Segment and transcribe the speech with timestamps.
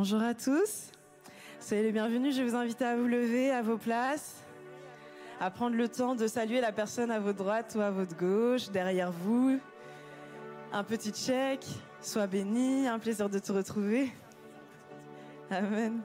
[0.00, 0.92] Bonjour à tous.
[1.58, 2.36] Soyez les bienvenus.
[2.36, 4.44] Je vous invite à vous lever à vos places,
[5.40, 8.70] à prendre le temps de saluer la personne à votre droite ou à votre gauche,
[8.70, 9.58] derrière vous.
[10.72, 11.66] Un petit check.
[12.00, 12.86] Sois béni.
[12.86, 14.12] Un plaisir de te retrouver.
[15.50, 16.00] Amen.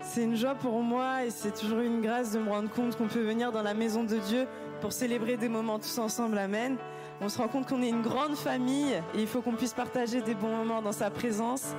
[0.00, 3.06] C'est une joie pour moi et c'est toujours une grâce de me rendre compte qu'on
[3.06, 4.46] peut venir dans la maison de Dieu
[4.80, 6.38] pour célébrer des moments tous ensemble.
[6.38, 6.78] Amen.
[7.20, 10.22] On se rend compte qu'on est une grande famille et il faut qu'on puisse partager
[10.22, 11.74] des bons moments dans sa présence,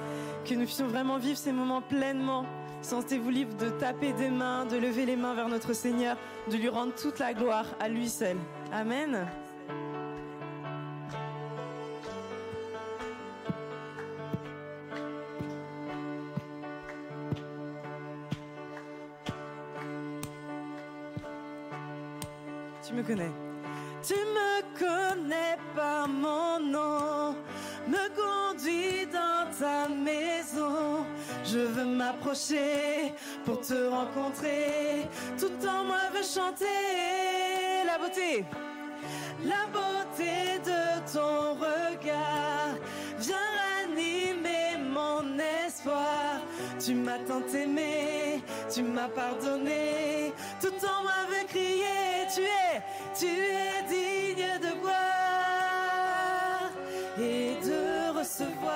[0.45, 2.45] que nous puissions vraiment vivre ces moments pleinement.
[2.81, 6.17] Sentez-vous libre de taper des mains, de lever les mains vers notre Seigneur,
[6.51, 8.37] de lui rendre toute la gloire à lui seul.
[8.73, 9.27] Amen.
[22.85, 23.48] Tu me connais.
[24.09, 27.35] Tu me connais par mon nom,
[27.87, 31.05] me conduis dans ta maison.
[31.45, 33.13] Je veux m'approcher
[33.45, 35.07] pour te rencontrer.
[35.37, 36.65] Tout en moi veut chanter
[37.85, 38.45] la beauté,
[39.43, 42.79] la beauté de ton regard.
[43.19, 46.41] Viens ranimer mon espoir.
[46.83, 48.41] Tu m'as tant aimé,
[48.73, 50.33] tu m'as pardonné.
[50.59, 52.81] Tout en moi veut crier, tu es,
[53.19, 56.71] tu es digne de gloire
[57.19, 57.81] et de
[58.17, 58.73] recevoir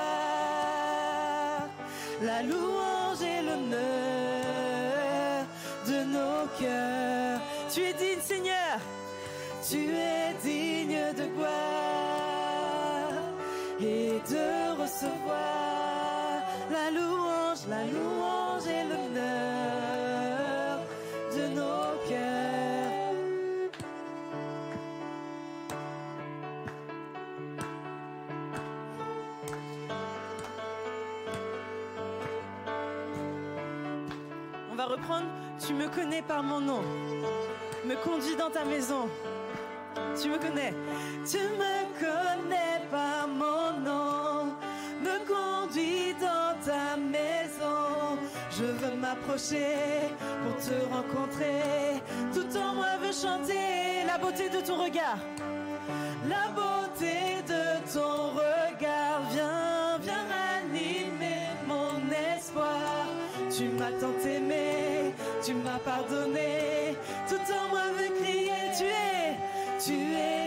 [2.22, 3.80] la louange et l'honneur
[5.88, 7.40] de nos cœurs.
[7.74, 8.80] Tu es digne, Seigneur,
[9.70, 13.14] tu es digne de gloire
[13.80, 14.48] et de
[14.82, 18.43] recevoir la louange, la louange
[35.66, 36.82] Tu me connais par mon nom.
[37.86, 39.08] Me conduis dans ta maison.
[40.22, 40.74] Tu me connais.
[41.26, 44.56] Tu me connais par mon nom.
[45.02, 48.18] Me conduis dans ta maison.
[48.52, 50.12] Je veux m'approcher
[50.44, 52.02] pour te rencontrer.
[52.34, 55.18] Tout en moi veut chanter la beauté de ton regard.
[56.28, 59.22] La beauté de ton regard.
[59.32, 63.08] Viens, viens ranimer mon espoir.
[63.50, 64.33] Tu m'as tant aimé,
[65.46, 66.96] tu m'as pardonné.
[67.28, 69.38] Tout en moi veut crier, tu es,
[69.84, 70.43] tu es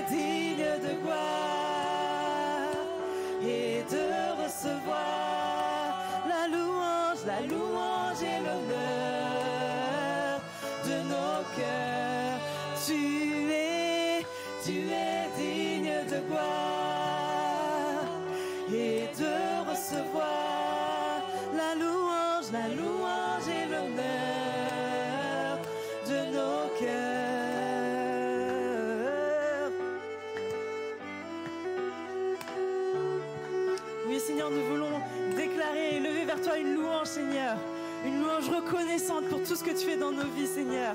[39.49, 40.95] tout ce que tu fais dans nos vies, Seigneur.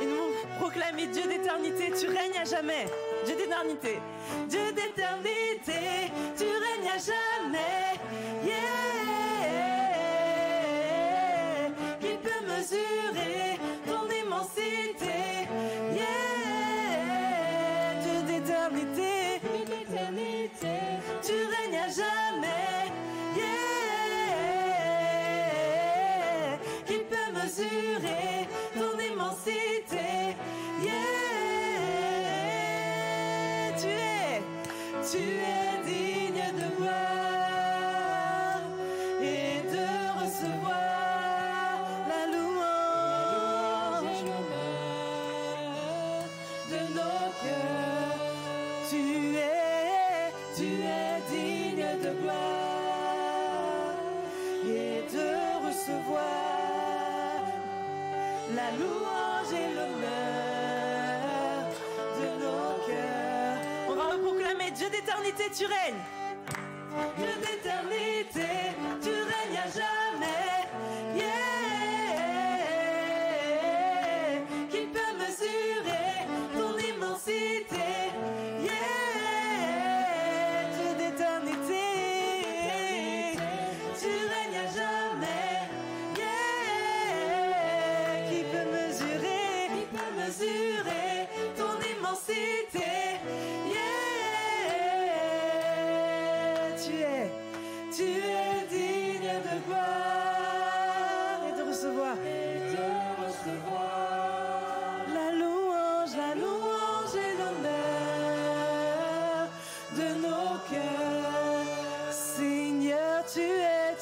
[0.00, 2.86] Et nous proclamer Dieu d'éternité, tu règnes à jamais.
[3.24, 3.98] Dieu d'éternité.
[4.48, 7.85] Dieu d'éternité, tu règnes à jamais.
[65.48, 66.15] D'éternité,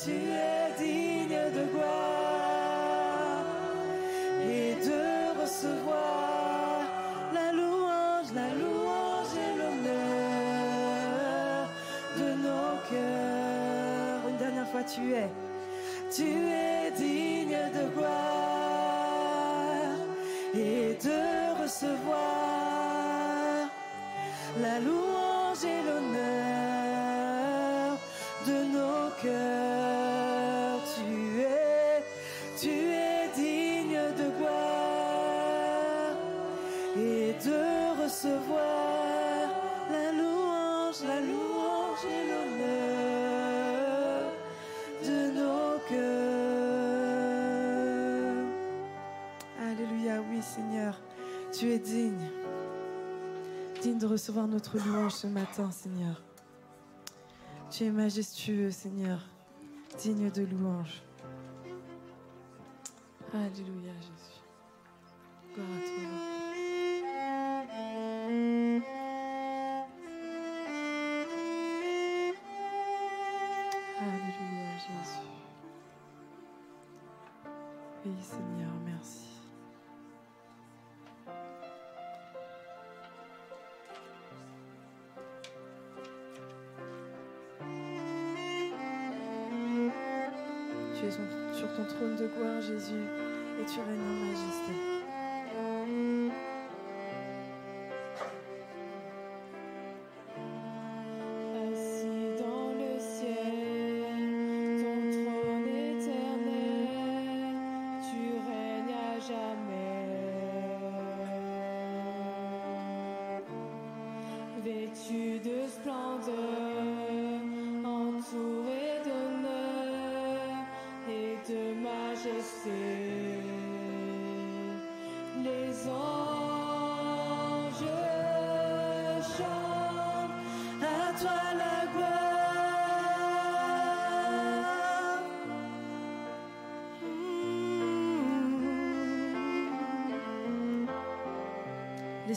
[0.05, 3.45] tu es digne de gloire
[4.47, 5.05] et de
[5.41, 6.83] recevoir
[7.33, 10.51] la louange, la louange et l'honneur
[12.19, 14.23] de nos cœurs.
[14.29, 15.31] Une dernière fois, tu es,
[16.15, 18.85] tu es digne de gloire
[20.55, 21.21] et de
[21.63, 22.21] recevoir
[24.61, 26.25] la louange et l'honneur
[28.47, 30.81] de nos cœurs.
[30.95, 32.03] Tu es,
[32.61, 36.15] tu es digne de gloire
[36.97, 39.49] et de recevoir
[39.91, 43.35] la louange, la louange et l'honneur
[45.05, 46.45] de nos cœurs.
[49.61, 50.95] Alléluia, oui Seigneur,
[51.53, 52.29] tu es digne,
[53.83, 56.23] digne de recevoir notre louange ce matin, Seigneur.
[57.77, 59.19] Tu es majestueux, Seigneur,
[59.99, 61.03] digne de louange.
[63.33, 63.91] Alléluia,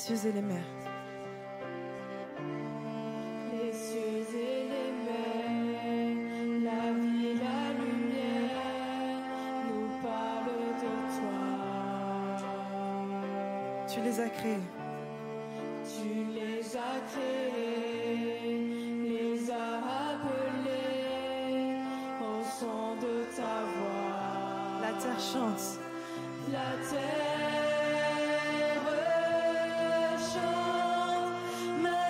[0.08, 0.64] cieux et les mers.
[3.52, 8.64] Les cieux et les mers, la vie, la lumière,
[9.68, 11.40] nous parlent de toi.
[13.90, 14.66] Tu les as créés.
[15.84, 18.56] Tu les as créés,
[19.10, 19.78] les as
[20.14, 21.04] appelés
[22.22, 24.24] au son de ta voix.
[24.82, 25.66] La terre chante.
[26.50, 27.37] La terre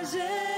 [0.08, 0.57] majestueux,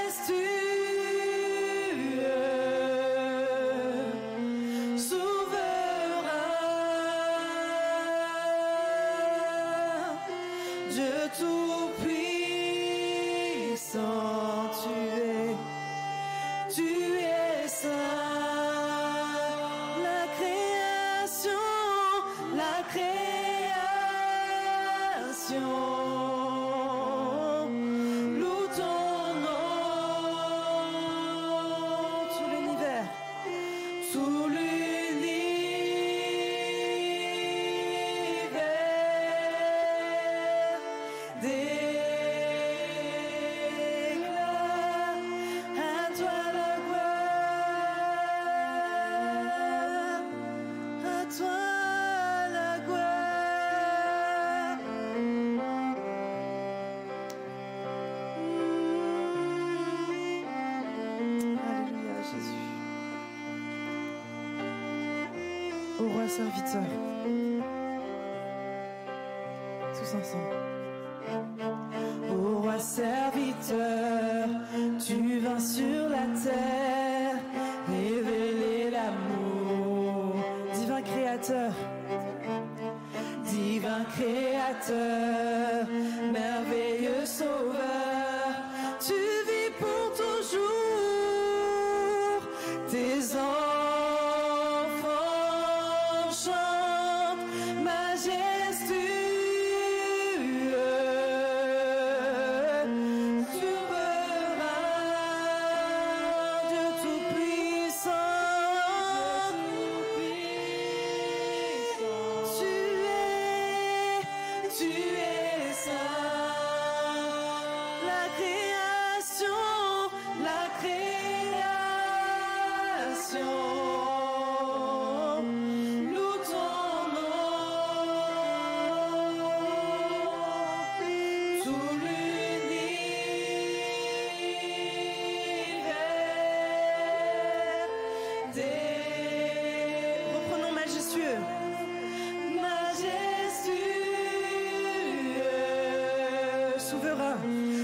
[146.90, 147.36] souverain,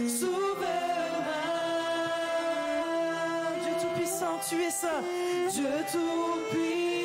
[0.08, 0.66] souverain.
[3.62, 5.02] Dieu tout-puissant, tu es saint,
[5.52, 6.95] Dieu tout-puissant.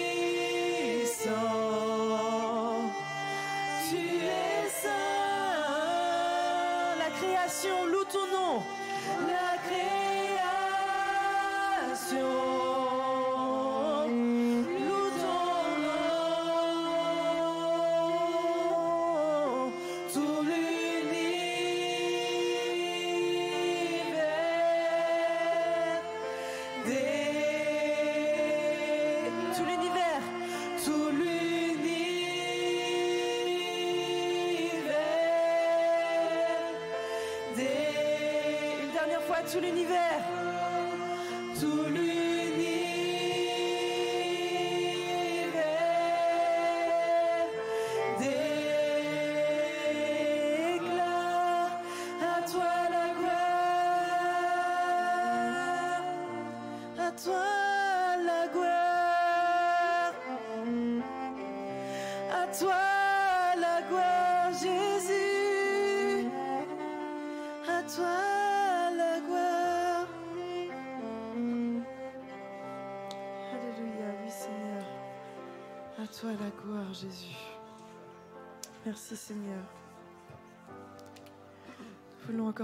[39.41, 40.10] à tout l'univers.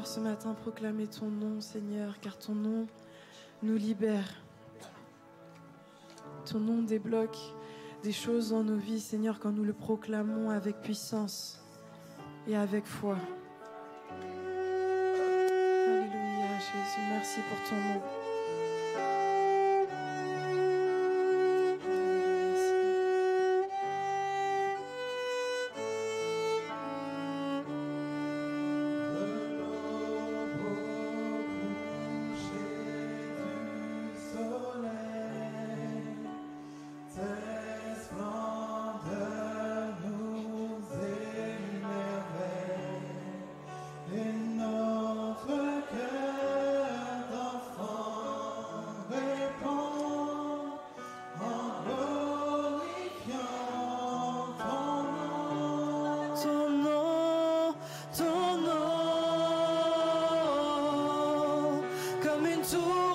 [0.05, 2.87] ce matin proclamer ton nom, Seigneur, car ton nom
[3.63, 4.27] nous libère.
[6.45, 7.37] Ton nom débloque
[8.03, 11.59] des choses dans nos vies, Seigneur, quand nous le proclamons avec puissance
[12.47, 13.17] et avec foi.
[15.87, 18.26] Alléluia, Jésus, merci pour ton nom.
[62.69, 63.06] to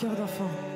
[0.00, 0.67] cœur d'enfant.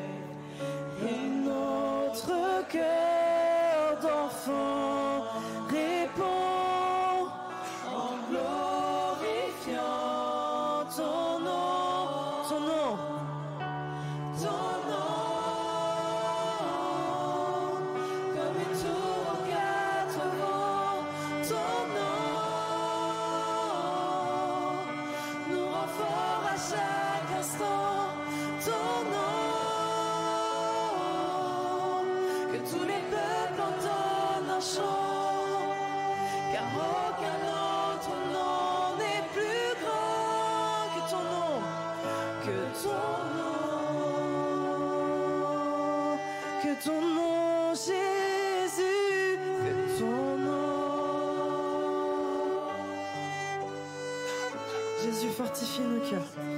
[55.23, 56.52] Dieu fortifie nos cœurs.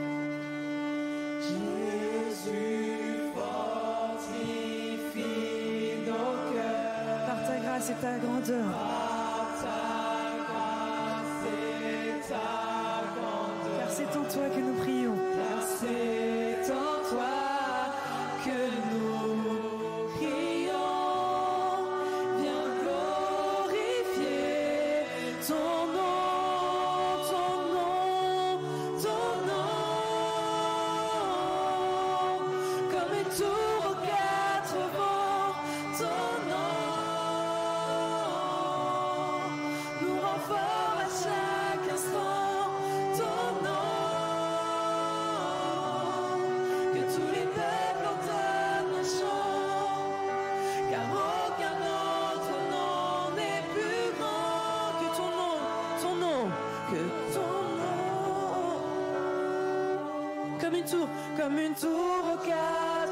[60.86, 63.03] une comme une tour au cas.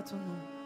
[0.00, 0.59] 같잖아.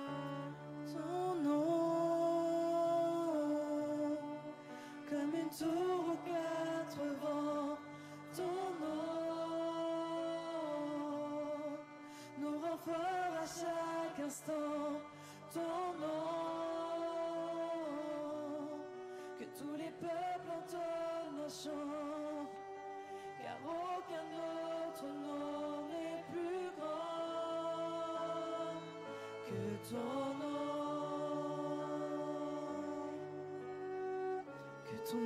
[29.54, 29.92] 그토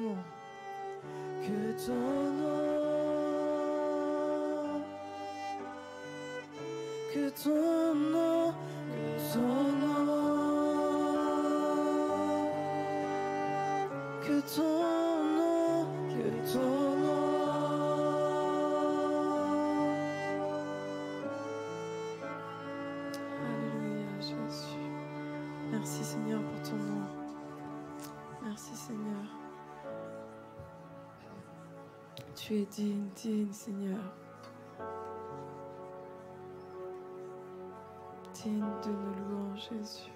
[0.05, 0.19] 록
[1.41, 1.95] 그토
[2.37, 2.45] 록
[7.11, 7.43] 그토
[8.13, 8.53] 록
[8.93, 8.95] 그
[9.33, 9.35] 토
[9.81, 9.98] 록
[25.79, 27.07] Merci Seigneur pour ton nom.
[28.43, 29.25] Merci Seigneur.
[32.35, 34.01] Tu es digne, digne Seigneur.
[38.35, 40.13] Digne de nos louanges Jésus.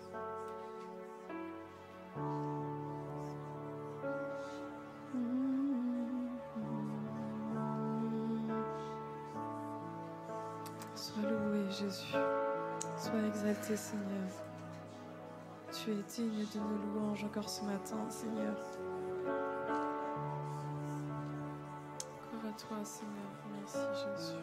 [10.97, 12.17] Sois loué Jésus.
[12.99, 14.52] Sois exalté Seigneur
[15.85, 18.55] tu es digne de nos louanges encore ce matin, Seigneur.
[22.21, 23.33] Encore à toi, Seigneur.
[23.53, 24.39] Merci, Jésus.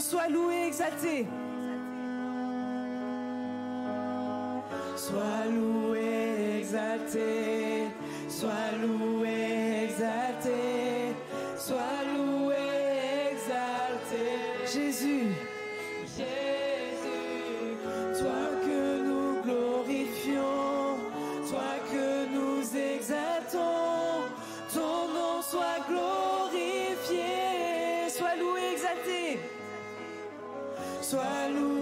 [0.00, 1.26] Sois loué, exalté.
[4.96, 7.47] Sois loué, exalté.
[31.08, 31.77] Sois loué,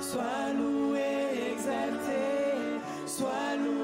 [0.00, 2.78] Sois loué, exalté.
[3.04, 3.79] Sois loué,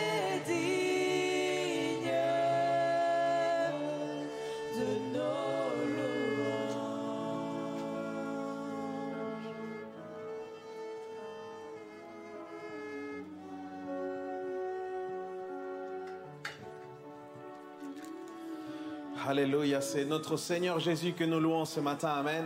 [19.27, 22.45] Alléluia, c'est notre Seigneur Jésus que nous louons ce matin, Amen.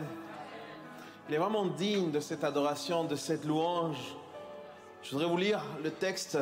[1.30, 4.16] Il est vraiment digne de cette adoration, de cette louange.
[5.04, 6.40] Je voudrais vous lire le texte,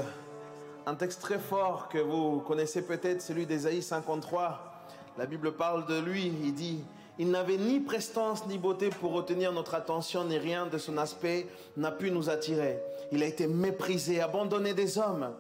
[0.86, 4.86] un texte très fort que vous connaissez peut-être, celui d'Ésaïe 53.
[5.18, 6.80] La Bible parle de lui, il dit,
[7.20, 11.48] il n'avait ni prestance ni beauté pour retenir notre attention, ni rien de son aspect
[11.76, 12.80] n'a pu nous attirer.
[13.12, 15.34] Il a été méprisé, abandonné des hommes,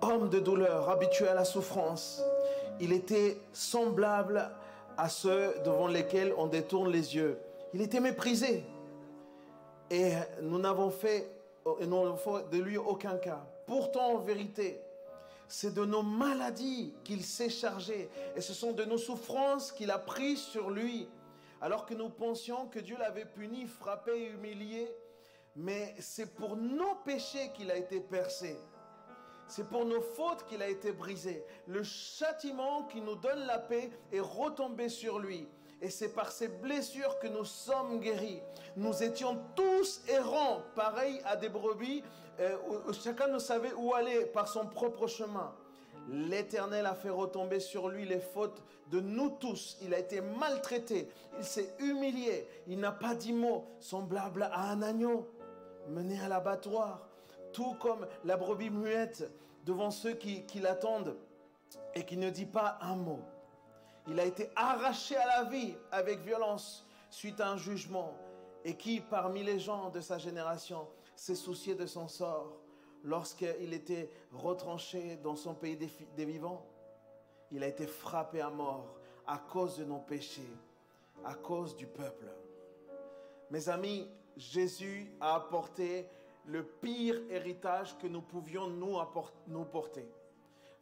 [0.00, 2.22] homme de douleur, habitué à la souffrance.
[2.80, 4.50] Il était semblable
[4.96, 7.38] à ceux devant lesquels on détourne les yeux.
[7.74, 8.64] Il était méprisé.
[9.90, 10.12] Et
[10.42, 11.30] nous n'avons fait,
[11.64, 13.46] de lui aucun cas.
[13.66, 14.80] Pourtant, en vérité,
[15.48, 18.10] c'est de nos maladies qu'il s'est chargé.
[18.36, 21.08] Et ce sont de nos souffrances qu'il a pris sur lui.
[21.60, 24.94] Alors que nous pensions que Dieu l'avait puni, frappé et humilié.
[25.56, 28.56] Mais c'est pour nos péchés qu'il a été percé.
[29.48, 31.44] C'est pour nos fautes qu'il a été brisé.
[31.66, 35.48] Le châtiment qui nous donne la paix est retombé sur lui.
[35.80, 38.42] Et c'est par ces blessures que nous sommes guéris.
[38.76, 42.02] Nous étions tous errants, pareils à des brebis.
[42.40, 42.56] euh,
[42.92, 45.54] chacun ne savait où aller par son propre chemin.
[46.10, 49.78] L'Éternel a fait retomber sur lui les fautes de nous tous.
[49.82, 51.08] Il a été maltraité.
[51.38, 52.46] Il s'est humilié.
[52.66, 55.28] Il n'a pas dit mot semblable à un agneau
[55.88, 57.07] mené à l'abattoir
[57.58, 59.28] tout comme la brebis muette
[59.64, 61.16] devant ceux qui, l'attendent
[61.96, 63.18] et qui ne dit pas un mot.
[64.06, 68.16] Il a été arraché à la vie avec violence suite à un jugement
[68.64, 72.60] et qui, parmi les gens de sa génération, s'est soucié de son sort
[73.02, 76.64] lorsqu'il était retranché dans son pays des vivants.
[77.50, 78.94] Il a été frappé à mort
[79.26, 80.54] à cause de nos péchés,
[81.24, 82.26] à cause du peuple.
[83.50, 86.08] Mes amis, Jésus a apporté
[86.46, 90.08] le pire héritage que nous pouvions nous, porter.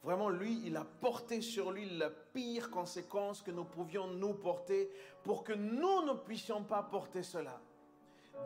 [0.03, 4.90] Vraiment, lui, il a porté sur lui la pire conséquence que nous pouvions nous porter
[5.25, 7.61] pour que nous ne puissions pas porter cela.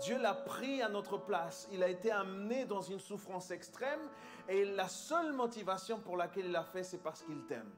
[0.00, 1.68] Dieu l'a pris à notre place.
[1.72, 4.00] Il a été amené dans une souffrance extrême
[4.48, 7.70] et la seule motivation pour laquelle il l'a fait, c'est parce qu'il t'aime.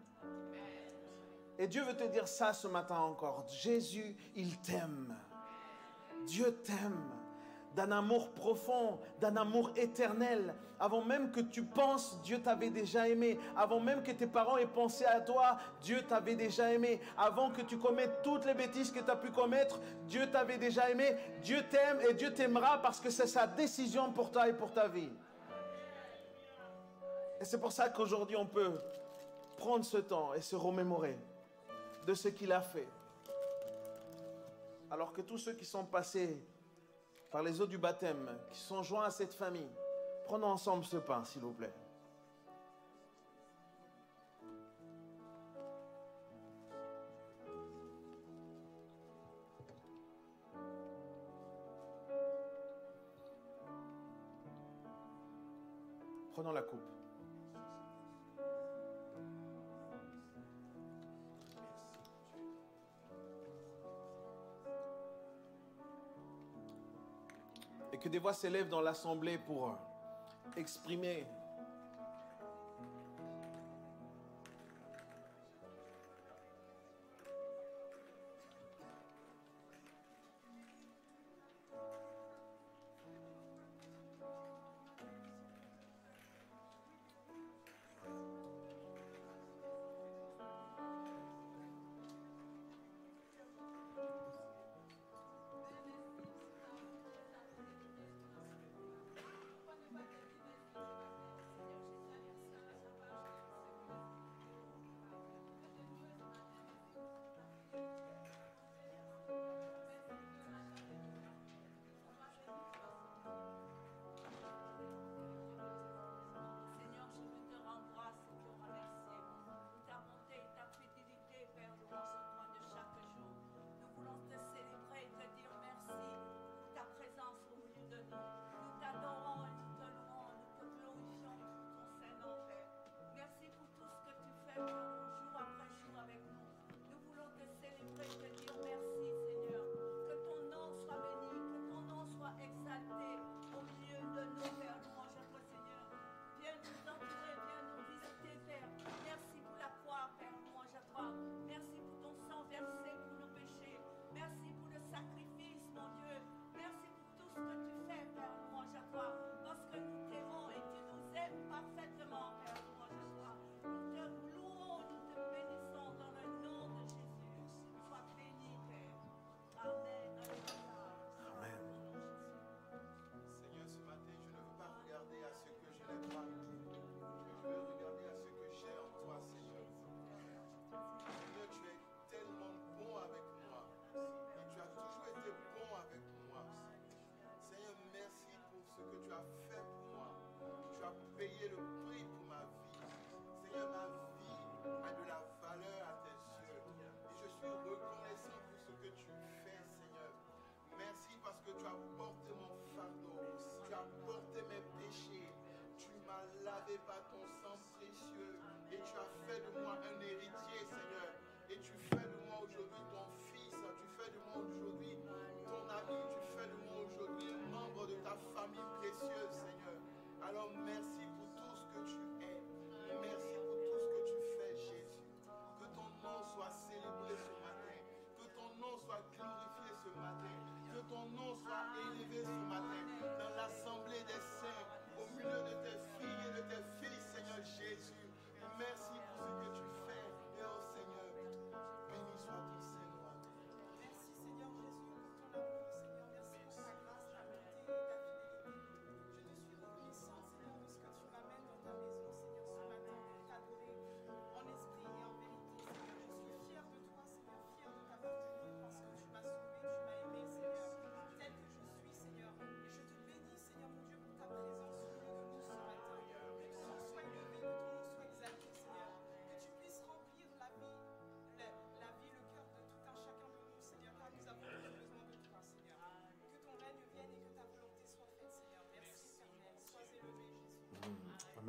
[1.58, 3.44] Et Dieu veut te dire ça ce matin encore.
[3.48, 5.16] Jésus, il t'aime.
[6.26, 7.21] Dieu t'aime
[7.74, 10.54] d'un amour profond, d'un amour éternel.
[10.78, 13.38] Avant même que tu penses, Dieu t'avait déjà aimé.
[13.56, 17.00] Avant même que tes parents aient pensé à toi, Dieu t'avait déjà aimé.
[17.16, 20.90] Avant que tu commettes toutes les bêtises que tu as pu commettre, Dieu t'avait déjà
[20.90, 21.16] aimé.
[21.42, 24.88] Dieu t'aime et Dieu t'aimera parce que c'est sa décision pour toi et pour ta
[24.88, 25.10] vie.
[27.40, 28.80] Et c'est pour ça qu'aujourd'hui on peut
[29.56, 31.18] prendre ce temps et se remémorer
[32.06, 32.88] de ce qu'il a fait.
[34.90, 36.38] Alors que tous ceux qui sont passés
[37.32, 39.70] par les eaux du baptême qui sont joints à cette famille.
[40.26, 41.72] Prenons ensemble ce pain, s'il vous plaît.
[56.34, 56.91] Prenons la coupe.
[68.12, 71.26] des voix s'élèvent dans l'assemblée pour euh, exprimer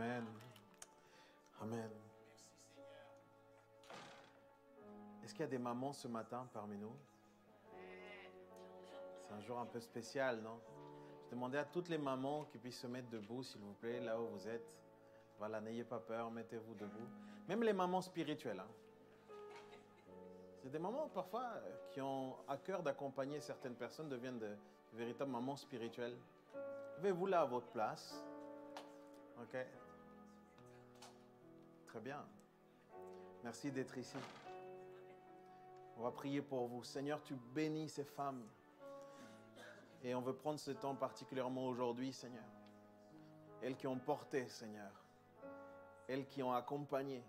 [0.03, 0.25] Amen.
[1.61, 1.89] Amen.
[5.23, 6.91] Est-ce qu'il y a des mamans ce matin parmi nous?
[9.21, 10.59] C'est un jour un peu spécial, non?
[11.25, 14.19] Je demandais à toutes les mamans qui puissent se mettre debout, s'il vous plaît, là
[14.19, 14.77] où vous êtes.
[15.39, 17.07] Voilà, n'ayez pas peur, mettez-vous debout.
[17.47, 18.59] Même les mamans spirituelles.
[18.59, 18.67] Hein.
[20.61, 21.45] C'est des mamans parfois
[21.91, 26.17] qui ont à cœur d'accompagner certaines personnes, deviennent de, de véritables mamans spirituelles.
[26.97, 28.21] Levez-vous là à votre place.
[29.41, 29.57] OK?
[31.93, 32.25] Très bien.
[33.43, 34.17] Merci d'être ici.
[35.95, 36.83] On va prier pour vous.
[36.83, 38.41] Seigneur, tu bénis ces femmes.
[40.03, 42.47] Et on veut prendre ce temps particulièrement aujourd'hui, Seigneur.
[43.61, 44.89] Elles qui ont porté, Seigneur.
[46.07, 47.23] Elles qui ont accompagné,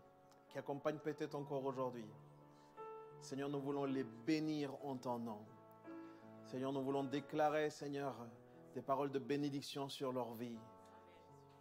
[0.48, 2.08] qui accompagnent peut-être encore aujourd'hui.
[3.20, 5.44] Seigneur, nous voulons les bénir en ton nom.
[6.46, 8.16] Seigneur, nous voulons déclarer, Seigneur,
[8.72, 10.58] des paroles de bénédiction sur leur vie.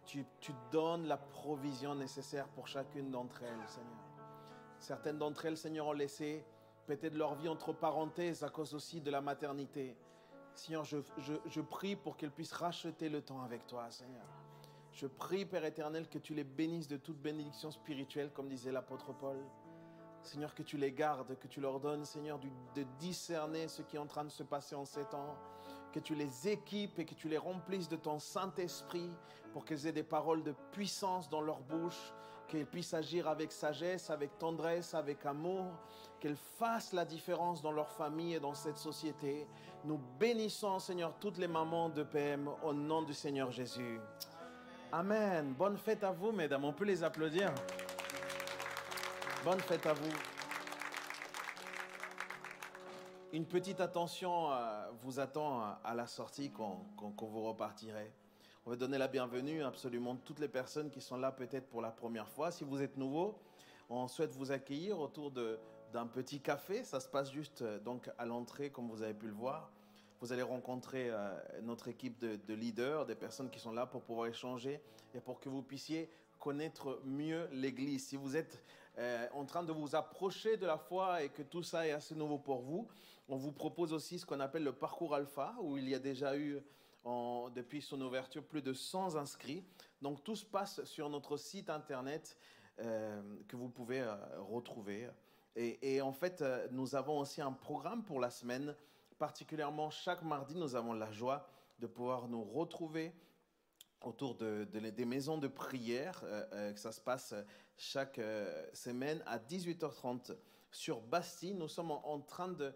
[0.06, 0.24] Tu,
[0.70, 3.98] donnes la provision nécessaire pour chacune d'entre elles, Seigneur.
[4.78, 6.44] Certaines d'entre elles, Seigneur, ont laissé
[6.86, 9.96] peut-être leur vie entre parenthèses à cause aussi de la maternité.
[10.54, 14.26] Seigneur, je, je- je prie pour qu'elles puissent racheter le temps avec toi, Seigneur.
[14.92, 19.12] Je prie, Père éternel, que tu les bénisses de toute bénédiction spirituelle, comme disait l'apôtre
[19.14, 19.38] Paul.
[20.22, 23.98] Seigneur, que tu les gardes, que tu leur donnes, Seigneur, de discerner ce qui est
[23.98, 25.36] en train de se passer en ces temps.
[25.94, 29.12] Que tu les équipes et que tu les remplisses de ton Saint-Esprit
[29.52, 32.12] pour qu'elles aient des paroles de puissance dans leur bouche,
[32.48, 35.66] qu'elles puissent agir avec sagesse, avec tendresse, avec amour,
[36.18, 39.46] qu'elles fassent la différence dans leur famille et dans cette société.
[39.84, 44.00] Nous bénissons, Seigneur, toutes les mamans de PM au nom du Seigneur Jésus.
[44.90, 45.54] Amen.
[45.56, 46.64] Bonne fête à vous, mesdames.
[46.64, 47.54] On peut les applaudir.
[49.44, 50.33] Bonne fête à vous.
[53.34, 58.12] Une petite attention euh, vous attend à, à la sortie quand, vous repartirez.
[58.64, 61.82] On va donner la bienvenue à absolument toutes les personnes qui sont là peut-être pour
[61.82, 62.52] la première fois.
[62.52, 63.36] Si vous êtes nouveau,
[63.90, 66.84] on souhaite vous accueillir autour d'un petit café.
[66.84, 69.72] Ça se passe juste euh, donc à l'entrée, comme vous avez pu le voir.
[70.20, 74.02] Vous allez rencontrer euh, notre équipe de, de leaders, des personnes qui sont là pour
[74.02, 74.80] pouvoir échanger
[75.12, 78.06] et pour que vous puissiez connaître mieux l'Église.
[78.06, 78.62] Si vous êtes
[78.98, 82.14] euh, en train de vous approcher de la foi et que tout ça est assez
[82.14, 82.88] nouveau pour vous,
[83.28, 86.36] on vous propose aussi ce qu'on appelle le parcours alpha, où il y a déjà
[86.36, 86.60] eu,
[87.54, 89.64] depuis son ouverture, plus de 100 inscrits.
[90.00, 92.36] Donc tout se passe sur notre site internet
[92.80, 95.08] euh, que vous pouvez euh, retrouver.
[95.56, 98.74] Et, en fait, nous avons aussi un programme pour la semaine.
[99.18, 101.46] Particulièrement chaque mardi, nous avons la joie
[101.78, 103.12] de pouvoir nous retrouver
[104.06, 107.34] autour de, de- des maisons de prière, euh, euh, que ça se passe
[107.76, 110.36] chaque euh, semaine à 18h30
[110.70, 111.54] sur Bastille.
[111.54, 112.74] Nous sommes en, train de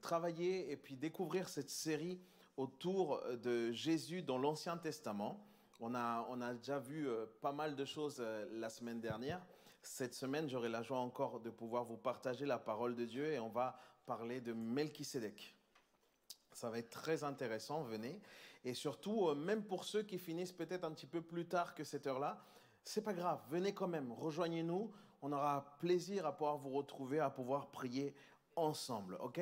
[0.00, 2.20] travailler et puis découvrir cette série
[2.56, 5.46] autour de Jésus dans l'Ancien Testament.
[5.78, 7.06] On a, on a déjà vu
[7.40, 9.46] pas mal de choses la semaine dernière.
[9.80, 13.38] Cette semaine, j'aurai la joie encore de pouvoir vous partager la parole de Dieu et
[13.38, 15.54] on va parler de Melchisédek.
[16.52, 18.20] Ça va être très intéressant, venez.
[18.64, 21.84] Et surtout, euh, même pour ceux qui finissent peut-être un petit peu plus tard que
[21.84, 22.42] cette heure-là,
[22.82, 24.90] c'est pas grave, venez quand même, rejoignez-nous.
[25.22, 28.14] On aura plaisir à pouvoir vous retrouver, à pouvoir prier
[28.56, 29.40] ensemble, ok?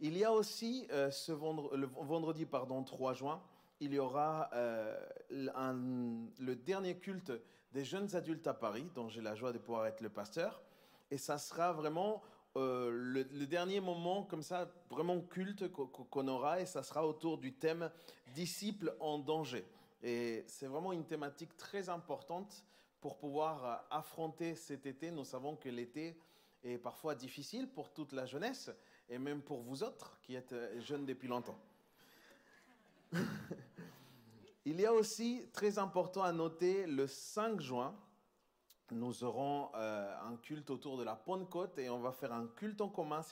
[0.00, 3.40] Il y a aussi euh, ce le vendredi, pardon, 3 juin,
[3.78, 4.96] il y aura euh,
[5.30, 7.32] le dernier culte
[7.72, 10.62] des jeunes adultes à Paris, dont j'ai la joie de pouvoir être le pasteur.
[11.10, 12.22] Et ça sera vraiment
[12.56, 16.82] euh, le, le dernier moment comme ça, vraiment culte qu'o- qu'o- qu'on aura, et ça
[16.82, 17.90] sera autour du thème
[18.34, 19.64] disciples en danger.
[20.02, 22.64] Et c'est vraiment une thématique très importante
[23.00, 25.10] pour pouvoir euh, affronter cet été.
[25.10, 26.16] Nous savons que l'été
[26.62, 28.70] est parfois difficile pour toute la jeunesse,
[29.08, 31.58] et même pour vous autres qui êtes euh, jeunes depuis longtemps.
[34.64, 37.96] Il y a aussi, très important à noter, le 5 juin,
[38.92, 42.80] nous aurons euh, un culte autour de la Pentecôte et on va faire un culte
[42.80, 43.22] en commun.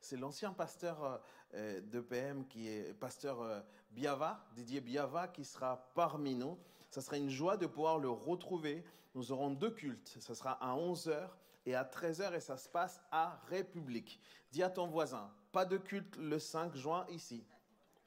[0.00, 1.20] C'est l'ancien pasteur
[1.54, 6.58] euh, de PM qui est pasteur euh, Biava, Didier Biava, qui sera parmi nous.
[6.90, 8.84] Ça sera une joie de pouvoir le retrouver.
[9.14, 10.16] Nous aurons deux cultes.
[10.20, 11.28] Ça sera à 11h
[11.66, 14.20] et à 13h et ça se passe à République.
[14.52, 17.44] Dis à ton voisin, pas de culte le 5 juin ici.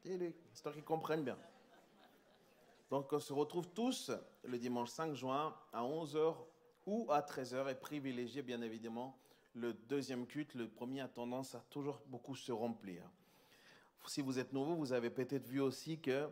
[0.03, 1.37] Dis-lui, histoire qu'ils comprennent bien.
[2.89, 4.11] Donc on se retrouve tous
[4.43, 6.35] le dimanche 5 juin à 11h
[6.85, 9.17] ou à 13h et privilégier bien évidemment
[9.53, 10.53] le deuxième culte.
[10.55, 13.03] Le premier a tendance à toujours beaucoup se remplir.
[14.07, 16.29] Si vous êtes nouveau, vous avez peut-être vu aussi que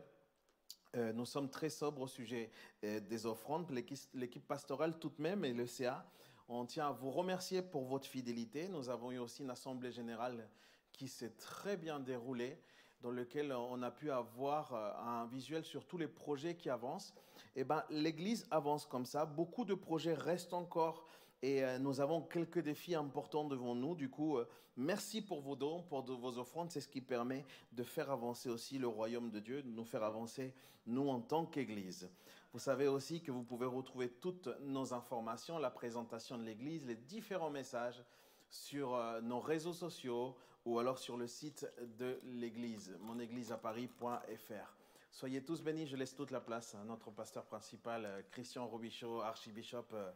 [0.98, 2.52] euh, nous sommes très sobres au sujet
[2.84, 3.72] euh, des offrandes.
[4.14, 6.06] L'équipe pastorale toute même et le CA,
[6.50, 8.68] on tient à vous remercier pour votre fidélité.
[8.68, 10.50] Nous avons eu aussi une assemblée générale
[10.92, 12.60] qui s'est très bien déroulée,
[13.02, 17.14] dans lequel on a pu avoir euh, un visuel sur tous les projets qui avancent.
[17.56, 19.26] Eh ben, l'Église avance comme ça.
[19.26, 21.06] Beaucoup de projets restent encore
[21.44, 23.96] Et euh, nous avons quelques défis importants devant nous.
[23.96, 24.48] Du coup, euh,
[24.78, 26.72] merci pour vos dons, pour vos offrandes.
[26.72, 30.04] C'est ce qui permet de faire avancer aussi le royaume de Dieu, de nous faire
[30.04, 30.54] avancer,
[30.86, 32.10] nous, en tant qu'Église.
[32.54, 36.96] Vous savez aussi que vous pouvez retrouver toutes nos informations, la présentation de l'Église, les
[36.96, 38.04] différents messages
[38.50, 40.36] sur euh, nos réseaux sociaux
[40.66, 41.66] ou alors sur le site
[41.98, 44.81] de l'Église, monégliseaparis.fr.
[45.12, 49.20] Soyez tous bénis, je laisse toute la place à notre pasteur principal, euh, Christian Robichaud,
[49.20, 49.86] archibishop.
[49.92, 50.12] euh,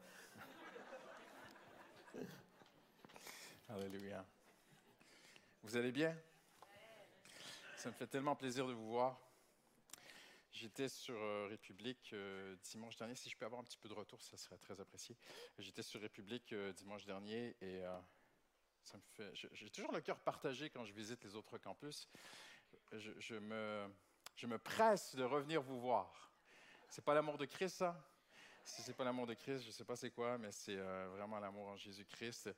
[3.69, 4.25] Alléluia.
[5.63, 6.17] Vous allez bien?
[7.75, 9.19] Ça me fait tellement plaisir de vous voir.
[10.53, 12.15] J'étais sur euh, République
[12.63, 13.15] dimanche dernier.
[13.15, 15.17] Si je peux avoir un petit peu de retour, ça serait très apprécié.
[15.59, 17.81] J'étais sur République dimanche dernier et
[18.81, 19.29] ça me fait.
[19.33, 22.07] J'ai toujours le cœur partagé quand je visite les autres campus.
[22.93, 23.89] Je me,
[24.35, 26.31] je me presse de revenir vous voir.
[26.89, 27.95] C'est pas l'amour de Christ, ça?
[28.63, 31.39] Si c'est pas l'amour de Christ, je sais pas c'est quoi, mais c'est euh, vraiment
[31.39, 32.49] l'amour en Jésus-Christ.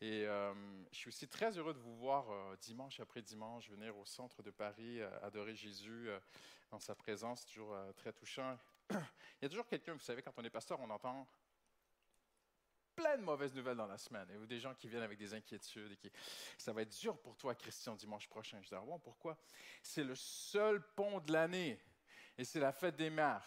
[0.00, 0.54] Et euh,
[0.92, 4.42] je suis aussi très heureux de vous voir euh, dimanche après dimanche venir au centre
[4.42, 6.10] de Paris, adorer Jésus
[6.70, 8.56] dans sa présence, toujours très touchant.
[8.90, 8.96] Il
[9.42, 11.26] y a toujours quelqu'un, vous savez, quand on est pasteur, on entend
[12.98, 15.92] plein de mauvaises nouvelles dans la semaine, ou des gens qui viennent avec des inquiétudes,
[15.92, 16.10] et qui,
[16.56, 18.60] ça va être dur pour toi, Christian, dimanche prochain.
[18.60, 19.38] Je dis, ah bon, pourquoi?
[19.84, 21.80] C'est le seul pont de l'année,
[22.36, 23.46] et c'est la fête des mères.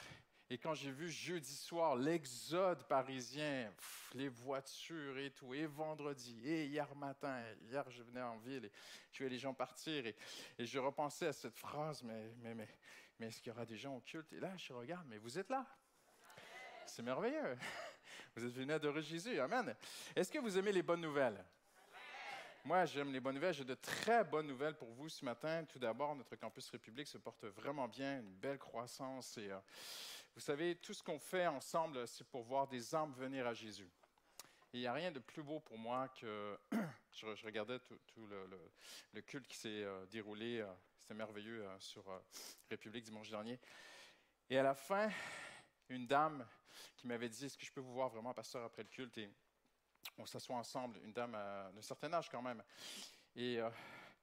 [0.49, 3.73] Et quand j'ai vu jeudi soir l'exode parisien,
[4.13, 8.71] les voitures et tout, et vendredi, et hier matin, hier je venais en ville et
[9.13, 10.15] je voyais les gens partir et,
[10.57, 12.67] et je repensais à cette phrase, mais, mais, mais,
[13.17, 14.33] mais est-ce qu'il y aura des gens au culte?
[14.33, 15.65] Et là, je regarde, mais vous êtes là.
[16.85, 17.57] C'est merveilleux.
[18.35, 19.39] Vous êtes venus adorer Jésus.
[19.39, 19.75] Amen.
[20.15, 21.43] Est-ce que vous aimez les bonnes nouvelles?
[22.63, 23.53] Moi, j'aime les bonnes nouvelles.
[23.53, 25.65] J'ai de très bonnes nouvelles pour vous ce matin.
[25.65, 29.37] Tout d'abord, notre campus République se porte vraiment bien, une belle croissance.
[29.37, 29.59] Et, euh,
[30.35, 33.89] vous savez, tout ce qu'on fait ensemble, c'est pour voir des âmes venir à Jésus.
[34.73, 36.57] Et il n'y a rien de plus beau pour moi que
[37.11, 38.71] je, je regardais tout, tout le, le-
[39.13, 40.61] le culte qui s'est euh, déroulé.
[40.61, 42.03] euh, C'était merveilleux sur
[42.69, 43.59] République dimanche dernier.
[44.49, 45.09] Et à la fin,
[45.89, 46.47] une dame
[46.97, 49.31] qui m'avait dit Est-ce que je peux vous voir vraiment, pasteur, après le culte Et
[50.17, 52.63] on s'assoit ensemble, une dame euh, d'un certain âge quand même.
[53.35, 53.69] Et euh,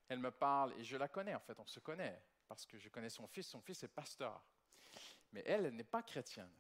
[0.09, 2.89] elle me parle, et je la connais en fait, on se connaît, parce que je
[2.89, 3.47] connais son fils.
[3.49, 4.43] Son fils est pasteur.
[5.33, 6.51] Mais elle, elle n'est pas chrétienne.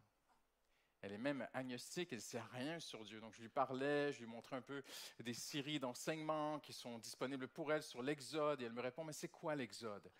[1.01, 3.21] Elle est même agnostique, elle ne sait rien sur Dieu.
[3.21, 4.83] Donc je lui parlais, je lui montrais un peu
[5.21, 8.61] des séries d'enseignements qui sont disponibles pour elle sur l'Exode.
[8.63, 10.11] Et elle me répond, mais c'est quoi l'Exode?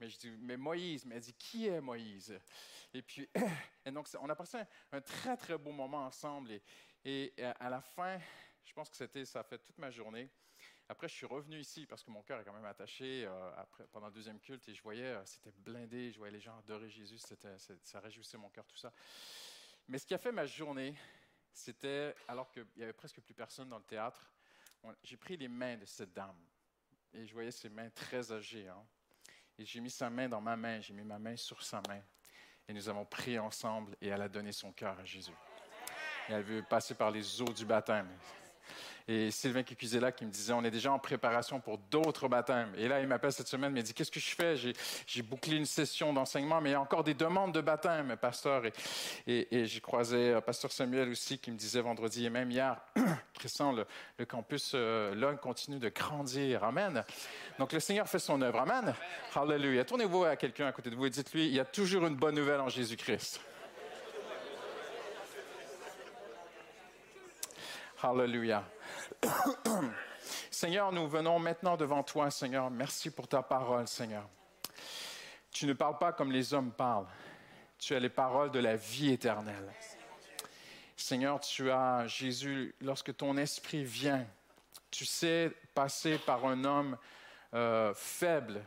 [0.00, 1.04] Mais je dis, mais Moïse.
[1.04, 2.38] Mais elle dit, qui est Moïse?
[2.94, 3.28] Et puis,
[3.84, 4.58] et donc on a passé
[4.90, 6.60] un, très très beau moment ensemble.
[7.04, 8.18] Et, à la fin,
[8.64, 10.30] je pense que c'était, ça a fait toute ma journée.
[10.88, 13.86] Après, je suis revenu ici parce que mon cœur est quand même attaché euh, après,
[13.92, 16.90] pendant le deuxième culte et je voyais, euh, c'était blindé, je voyais les gens adorer
[16.90, 18.92] Jésus, ça réjouissait mon cœur, tout ça.
[19.88, 20.94] Mais ce qui a fait ma journée,
[21.52, 24.30] c'était, alors qu'il n'y avait presque plus personne dans le théâtre,
[25.02, 26.38] j'ai pris les mains de cette dame
[27.12, 28.68] et je voyais ses mains très âgées.
[28.68, 28.84] hein.
[29.58, 32.00] Et j'ai mis sa main dans ma main, j'ai mis ma main sur sa main.
[32.66, 35.34] Et nous avons prié ensemble et elle a donné son cœur à Jésus.
[36.28, 38.08] Et elle veut passer par les eaux du baptême.
[39.08, 42.72] Et Sylvain Kikuzela qui me disait, on est déjà en préparation pour d'autres baptêmes.
[42.76, 44.56] Et là, il m'appelle cette semaine, il me dit, qu'est-ce que je fais?
[44.56, 48.62] J'ai, bouclé une session d'enseignement, mais il y a encore des demandes de baptême, pasteur.
[49.26, 52.76] Et, j'ai croisé euh, pasteur Samuel aussi qui me disait vendredi et même hier,
[53.34, 56.64] Christian, le, campus euh, continue de grandir.
[56.64, 57.04] Amen.
[57.58, 58.60] Donc le Seigneur fait son œuvre.
[58.60, 58.94] Amen.
[59.34, 59.84] Hallelujah.
[59.84, 62.34] Tournez-vous à quelqu'un à côté de vous et dites-lui, il y a toujours une bonne
[62.34, 63.40] nouvelle en Jésus-Christ.
[68.02, 68.64] Hallelujah.
[70.50, 72.70] Seigneur, nous venons maintenant devant toi, Seigneur.
[72.70, 74.28] Merci pour ta parole, Seigneur.
[75.50, 77.08] Tu ne parles pas comme les hommes parlent.
[77.78, 79.72] Tu as les paroles de la vie éternelle.
[80.96, 84.26] Seigneur, tu as, Jésus, lorsque ton esprit vient,
[84.90, 86.96] tu sais passer par un homme
[87.54, 88.64] euh, faible.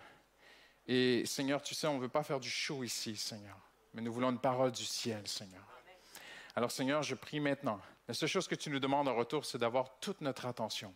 [0.87, 3.57] Et Seigneur, tu sais, on ne veut pas faire du show ici, Seigneur.
[3.93, 5.63] Mais nous voulons une parole du ciel, Seigneur.
[6.55, 7.79] Alors Seigneur, je prie maintenant.
[8.07, 10.93] La seule chose que tu nous demandes en retour, c'est d'avoir toute notre attention.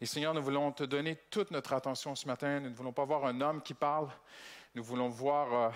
[0.00, 2.60] Et Seigneur, nous voulons te donner toute notre attention ce matin.
[2.60, 4.08] Nous ne voulons pas voir un homme qui parle.
[4.74, 5.70] Nous voulons voir, euh,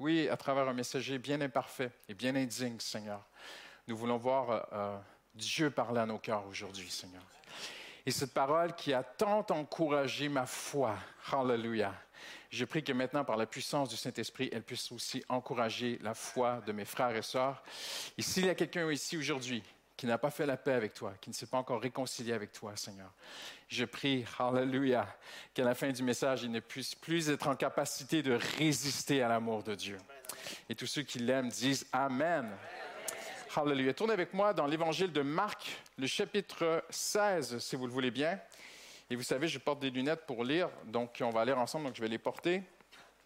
[0.00, 3.24] oui, à travers un messager bien imparfait et bien indigne, Seigneur.
[3.86, 4.98] Nous voulons voir euh, euh,
[5.36, 7.22] Dieu parler à nos cœurs aujourd'hui, Seigneur.
[8.04, 10.96] Et cette parole qui a tant encouragé ma foi,
[11.30, 11.94] hallelujah,
[12.50, 16.60] je prie que maintenant, par la puissance du Saint-Esprit, elle puisse aussi encourager la foi
[16.66, 17.62] de mes frères et sœurs.
[18.18, 19.62] Et s'il y a quelqu'un ici aujourd'hui
[19.96, 22.52] qui n'a pas fait la paix avec toi, qui ne s'est pas encore réconcilié avec
[22.52, 23.10] toi, Seigneur,
[23.68, 25.06] je prie, hallelujah,
[25.54, 29.28] qu'à la fin du message, il ne puisse plus être en capacité de résister à
[29.28, 29.98] l'amour de Dieu.
[30.68, 32.50] Et tous ceux qui l'aiment disent Amen.
[33.54, 33.94] Hallelujah.
[33.94, 38.38] Tournez avec moi dans l'évangile de Marc, le chapitre 16, si vous le voulez bien.
[39.08, 41.96] Et vous savez, je porte des lunettes pour lire, donc on va lire ensemble, donc
[41.96, 42.62] je vais les porter.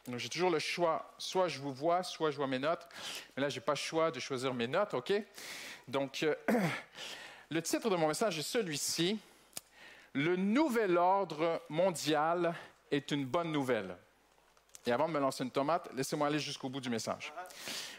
[0.07, 2.88] Donc j'ai toujours le choix, soit je vous vois, soit je vois mes notes.
[3.36, 5.12] Mais là, je n'ai pas le choix de choisir mes notes, OK?
[5.88, 6.34] Donc, euh,
[7.51, 9.18] le titre de mon message est celui-ci.
[10.14, 12.55] Le nouvel ordre mondial
[12.90, 13.96] est une bonne nouvelle.
[14.86, 17.32] Et avant de me lancer une tomate, laissez-moi aller jusqu'au bout du message.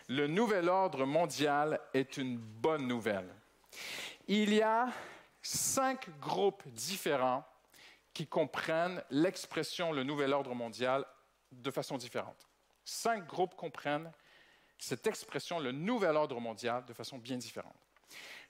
[0.09, 3.29] Le nouvel ordre mondial est une bonne nouvelle.
[4.27, 4.89] Il y a
[5.41, 7.45] cinq groupes différents
[8.13, 11.05] qui comprennent l'expression le nouvel ordre mondial
[11.51, 12.47] de façon différente.
[12.83, 14.11] Cinq groupes comprennent
[14.77, 17.75] cette expression le nouvel ordre mondial de façon bien différente.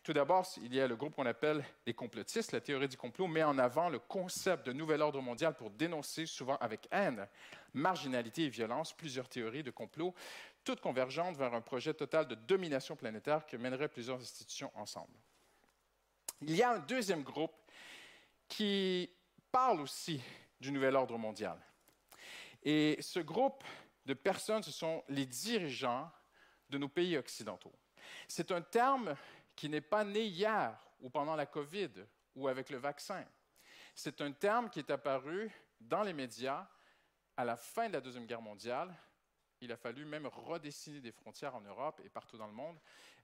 [0.04, 2.54] Tout d'abord, il y a le groupe qu'on appelle les complotistes.
[2.54, 6.26] La théorie du complot met en avant le concept de nouvel ordre mondial pour dénoncer,
[6.26, 7.28] souvent avec haine,
[7.74, 10.16] marginalité et violence, plusieurs théories de complot,
[10.64, 15.14] toutes convergentes vers un projet total de domination planétaire que mènerait plusieurs institutions ensemble.
[16.42, 17.54] Il y a un deuxième groupe
[18.48, 19.08] qui
[19.52, 20.20] parle aussi
[20.60, 21.60] du nouvel ordre mondial.
[22.64, 23.64] Et ce groupe
[24.06, 26.12] de personnes, ce sont les dirigeants
[26.70, 27.74] de nos pays occidentaux.
[28.28, 29.16] C'est un terme
[29.56, 31.92] qui n'est pas né hier ou pendant la COVID
[32.36, 33.26] ou avec le vaccin.
[33.94, 36.68] C'est un terme qui est apparu dans les médias
[37.36, 38.94] à la fin de la Deuxième Guerre mondiale.
[39.60, 42.78] Il a fallu même redessiner des frontières en Europe et partout dans le monde.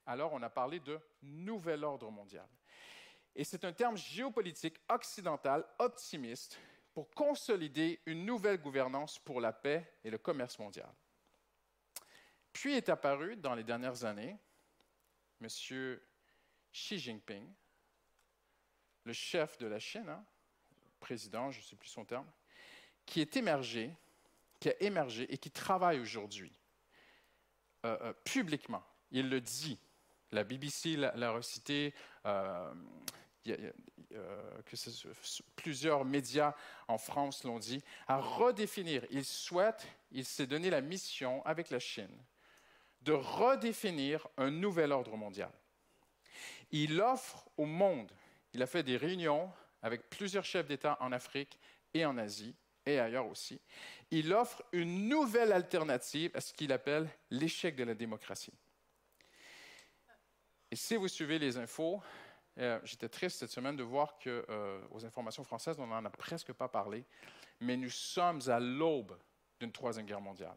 [0.06, 2.48] Alors on a parlé de nouvel ordre mondial.
[3.34, 6.58] Et c'est un terme géopolitique occidental optimiste
[6.98, 10.92] pour consolider une nouvelle gouvernance pour la paix et le commerce mondial.
[12.52, 14.36] Puis est apparu dans les dernières années
[15.40, 15.46] M.
[16.72, 17.54] Xi Jinping,
[19.04, 20.24] le chef de la Chine, hein,
[20.98, 22.26] président, je ne sais plus son terme,
[23.06, 23.94] qui est émergé,
[24.58, 26.52] qui a émergé et qui travaille aujourd'hui
[27.86, 28.82] euh, euh, publiquement.
[29.12, 29.78] Il le dit.
[30.32, 31.94] La BBC l'a recité.
[32.26, 32.74] Euh,
[33.50, 34.76] euh, que
[35.56, 36.54] plusieurs médias
[36.88, 39.04] en France l'ont dit, à redéfinir.
[39.10, 42.16] Il souhaite, il s'est donné la mission avec la Chine
[43.02, 45.52] de redéfinir un nouvel ordre mondial.
[46.70, 48.10] Il offre au monde,
[48.52, 49.50] il a fait des réunions
[49.82, 51.58] avec plusieurs chefs d'État en Afrique
[51.94, 53.60] et en Asie et ailleurs aussi.
[54.10, 58.52] Il offre une nouvelle alternative à ce qu'il appelle l'échec de la démocratie.
[60.70, 62.02] Et si vous suivez les infos,
[62.58, 66.10] euh, j'étais triste cette semaine de voir que euh, aux informations françaises, on n'en a
[66.10, 67.04] presque pas parlé,
[67.60, 69.16] mais nous sommes à l'aube
[69.60, 70.56] d'une troisième guerre mondiale.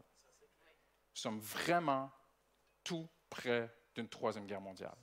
[1.14, 2.12] Nous sommes vraiment
[2.84, 4.96] tout près d'une troisième guerre mondiale.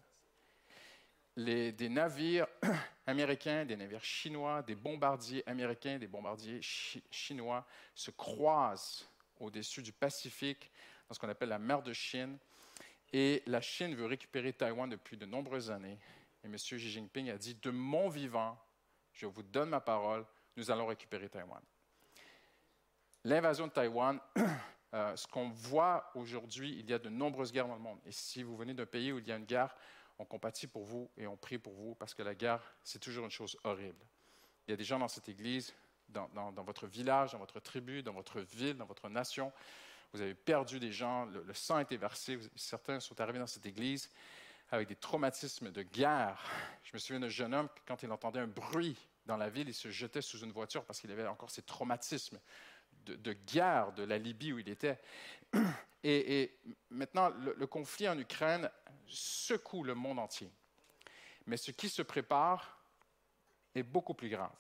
[1.37, 2.49] Des navires
[3.07, 9.93] américains, des navires chinois, des bombardiers américains, des bombardiers chi- chinois se croisent au-dessus du
[9.93, 10.71] Pacifique,
[11.09, 12.39] dans ce qu'on appelle la mer de Chine.
[13.13, 15.99] Et la Chine veut récupérer Taïwan depuis de nombreuses années.
[16.49, 16.57] Et M.
[16.57, 18.59] Xi Jinping a dit, de mon vivant,
[19.13, 20.25] je vous donne ma parole,
[20.57, 21.63] nous allons récupérer Taïwan.
[23.25, 24.19] L'invasion de Taïwan,
[24.95, 28.01] euh, ce qu'on voit aujourd'hui, il y a de nombreuses guerres dans le monde.
[28.07, 29.75] Et si vous venez d'un pays où il y a une guerre,
[30.19, 33.27] on compatit pour vous et on prie pour vous parce que la guerre, c'est toujours
[33.27, 34.05] une chose horrible.
[34.67, 35.75] Il y a des gens dans cette église,
[36.09, 36.29] dans,
[36.65, 39.53] votre village, dans votre tribu, dans votre ville, dans votre nation.
[40.15, 42.39] Vous avez perdu des gens, le, sang a été versé.
[42.57, 44.11] Certains sont arrivés dans cette église
[44.71, 46.43] avec des traumatismes de guerre.
[46.85, 48.97] Je me souviens d'un jeune homme, que quand il entendait un bruit
[49.27, 52.39] dans la ville, il se jetait sous une voiture parce qu'il avait encore ces traumatismes
[53.05, 54.99] de, guerre de la Libye où il était.
[56.05, 56.59] Et, et
[56.91, 58.71] maintenant, le, le conflit en Ukraine
[59.07, 60.49] secoue le monde entier.
[61.47, 62.79] Mais ce qui se prépare
[63.75, 64.55] est beaucoup plus grave.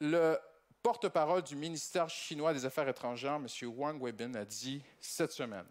[0.00, 0.38] Le
[0.82, 3.46] porte-parole du ministère chinois des Affaires étrangères, M.
[3.76, 5.66] Wang Weibin, a dit cette semaine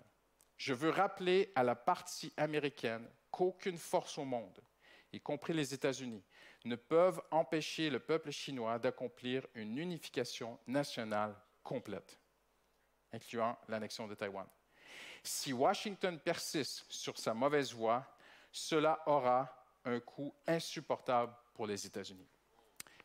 [0.59, 4.59] Je veux rappeler à la partie américaine qu'aucune force au monde,
[5.13, 6.21] y compris les États-Unis,
[6.65, 11.33] ne peuvent empêcher le peuple chinois d'accomplir une unification nationale
[11.63, 12.19] complète,
[13.13, 14.45] incluant l'annexion de Taïwan.
[15.23, 18.05] Si Washington persiste sur sa mauvaise voie,
[18.51, 22.27] cela aura un coût insupportable pour les États-Unis.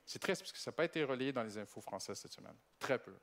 [0.04, 2.56] C'est triste parce que ça n'a pas été relayé dans les infos françaises cette semaine.
[2.80, 3.14] Très peu.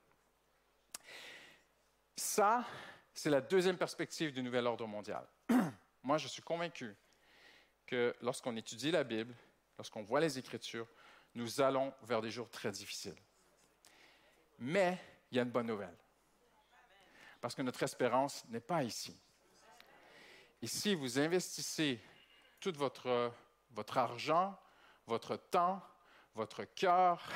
[2.15, 2.65] Ça,
[3.13, 5.27] c'est la deuxième perspective du nouvel ordre mondial.
[6.03, 6.95] Moi, je suis convaincu
[7.85, 9.35] que lorsqu'on étudie la Bible,
[9.77, 10.87] lorsqu'on voit les Écritures,
[11.35, 13.15] nous allons vers des jours très difficiles.
[14.59, 14.97] Mais
[15.31, 15.95] il y a une bonne nouvelle.
[17.39, 19.17] Parce que notre espérance n'est pas ici.
[20.61, 21.99] Ici, vous investissez
[22.59, 23.33] tout votre,
[23.71, 24.57] votre argent,
[25.07, 25.81] votre temps,
[26.35, 27.27] votre cœur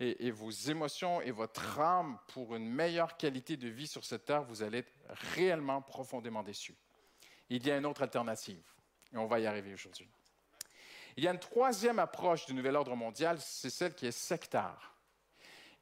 [0.00, 4.42] et, vos émotions et votre âme pour une meilleure qualité de vie sur cette terre,
[4.42, 4.92] vous allez être
[5.34, 6.76] réellement profondément déçus.
[7.48, 8.62] il y a une autre alternative.
[9.12, 10.08] Et on va y arriver aujourd'hui.
[11.16, 14.92] Il y a une troisième approche du nouvel ordre mondial, c'est celle qui est sectaire.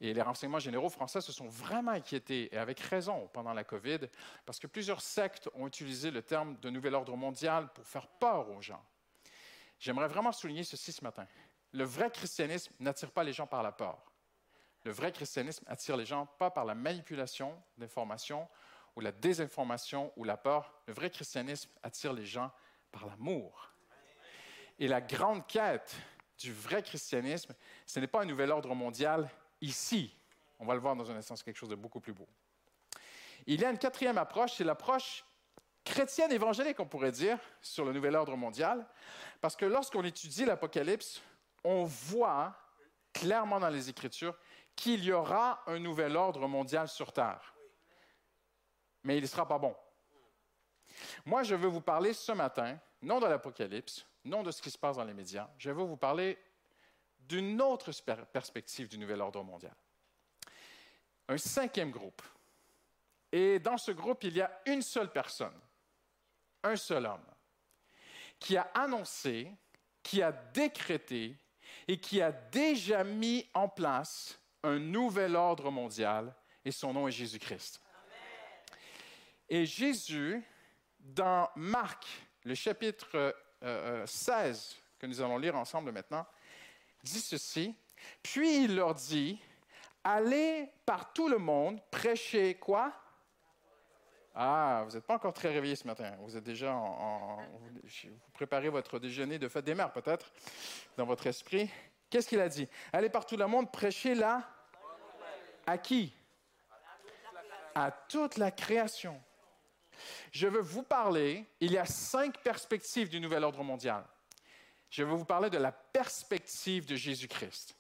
[0.01, 4.01] Et les renseignements généraux français se sont vraiment inquiétés, et avec raison, pendant la COVID,
[4.47, 8.49] parce que plusieurs sectes ont utilisé le terme de nouvel ordre mondial pour faire peur
[8.51, 8.83] aux gens.
[9.79, 11.27] J'aimerais vraiment souligner ceci ce matin.
[11.73, 13.99] Le vrai christianisme n'attire pas les gens par la peur.
[14.85, 18.49] Le vrai christianisme attire les gens pas par la manipulation d'informations
[18.97, 20.73] ou la désinformation ou la peur.
[20.87, 22.51] Le vrai christianisme attire les gens
[22.91, 23.71] par l'amour.
[24.79, 25.95] Et la grande quête
[26.39, 27.55] du vrai christianisme,
[27.87, 30.16] ce n'est pas un nouvel ordre mondial ici.
[30.59, 32.27] On va le voir dans un instant, c'est quelque chose de beaucoup plus beau.
[33.47, 35.25] Il y a une quatrième approche, c'est l'approche
[35.85, 38.87] chrétienne évangélique, on pourrait dire, sur le nouvel ordre mondial.
[39.41, 41.23] Parce que lorsqu'on étudie l'Apocalypse,
[41.65, 42.57] on voit
[43.13, 44.37] clairement dans les Écritures
[44.77, 47.55] qu'il y aura un nouvel ordre mondial sur Terre.
[49.03, 49.77] Mais il ne sera pas bon.
[51.25, 54.79] Moi, je veux vous parler ce matin, non de l'Apocalypse, non de ce qui se
[54.79, 56.39] passe dans les médias, je veux vous parler
[57.19, 57.91] d'une autre
[58.33, 59.75] perspective du nouvel ordre mondial.
[61.29, 62.23] Un cinquième groupe.
[63.31, 65.59] Et dans ce groupe, il y a une seule personne,
[66.65, 67.25] un seul homme,
[68.39, 69.53] qui a annoncé,
[70.03, 71.37] qui a décrété
[71.91, 76.32] et qui a déjà mis en place un nouvel ordre mondial,
[76.64, 77.80] et son nom est Jésus-Christ.
[79.49, 80.41] Et Jésus,
[81.01, 82.07] dans Marc,
[82.45, 83.32] le chapitre euh,
[83.64, 86.24] euh, 16, que nous allons lire ensemble maintenant,
[87.03, 87.74] dit ceci.
[88.22, 89.41] Puis il leur dit,
[90.05, 92.95] allez par tout le monde, prêchez quoi?
[94.35, 96.16] Ah, vous n'êtes pas encore très réveillé ce matin.
[96.20, 100.33] Vous êtes déjà en, vous préparez votre déjeuner de fête des mères, peut-être,
[100.97, 101.68] dans votre esprit.
[102.09, 102.68] Qu'est-ce qu'il a dit?
[102.93, 104.49] Allez par tout le monde, prêchez là.
[105.66, 106.12] À qui?
[107.74, 109.20] À toute la création.
[110.33, 114.05] Je veux vous parler, il y a cinq perspectives du nouvel ordre mondial.
[114.91, 117.76] Je veux vous parler de la perspective de Jésus-Christ.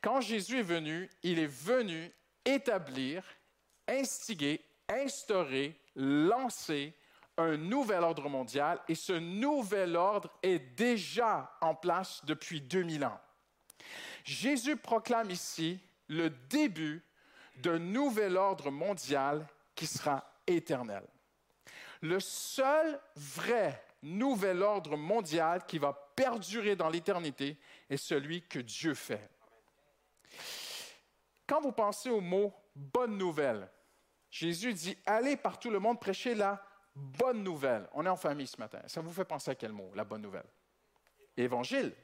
[0.00, 2.10] Quand Jésus est venu, il est venu
[2.44, 3.22] établir,
[3.86, 6.94] instiguer, instaurer, lancer
[7.36, 13.20] un nouvel ordre mondial et ce nouvel ordre est déjà en place depuis 2000 ans.
[14.24, 17.02] Jésus proclame ici le début
[17.56, 21.06] d'un nouvel ordre mondial qui sera éternel.
[22.02, 28.94] Le seul vrai nouvel ordre mondial qui va perdurer dans l'éternité est celui que Dieu
[28.94, 29.28] fait.
[31.46, 33.68] Quand vous pensez au mot bonne nouvelle,
[34.30, 36.64] Jésus dit allez par tout le monde prêcher la
[36.94, 37.88] bonne nouvelle.
[37.92, 38.80] On est en famille ce matin.
[38.86, 40.46] Ça vous fait penser à quel mot, la bonne nouvelle?
[41.36, 41.94] Évangile.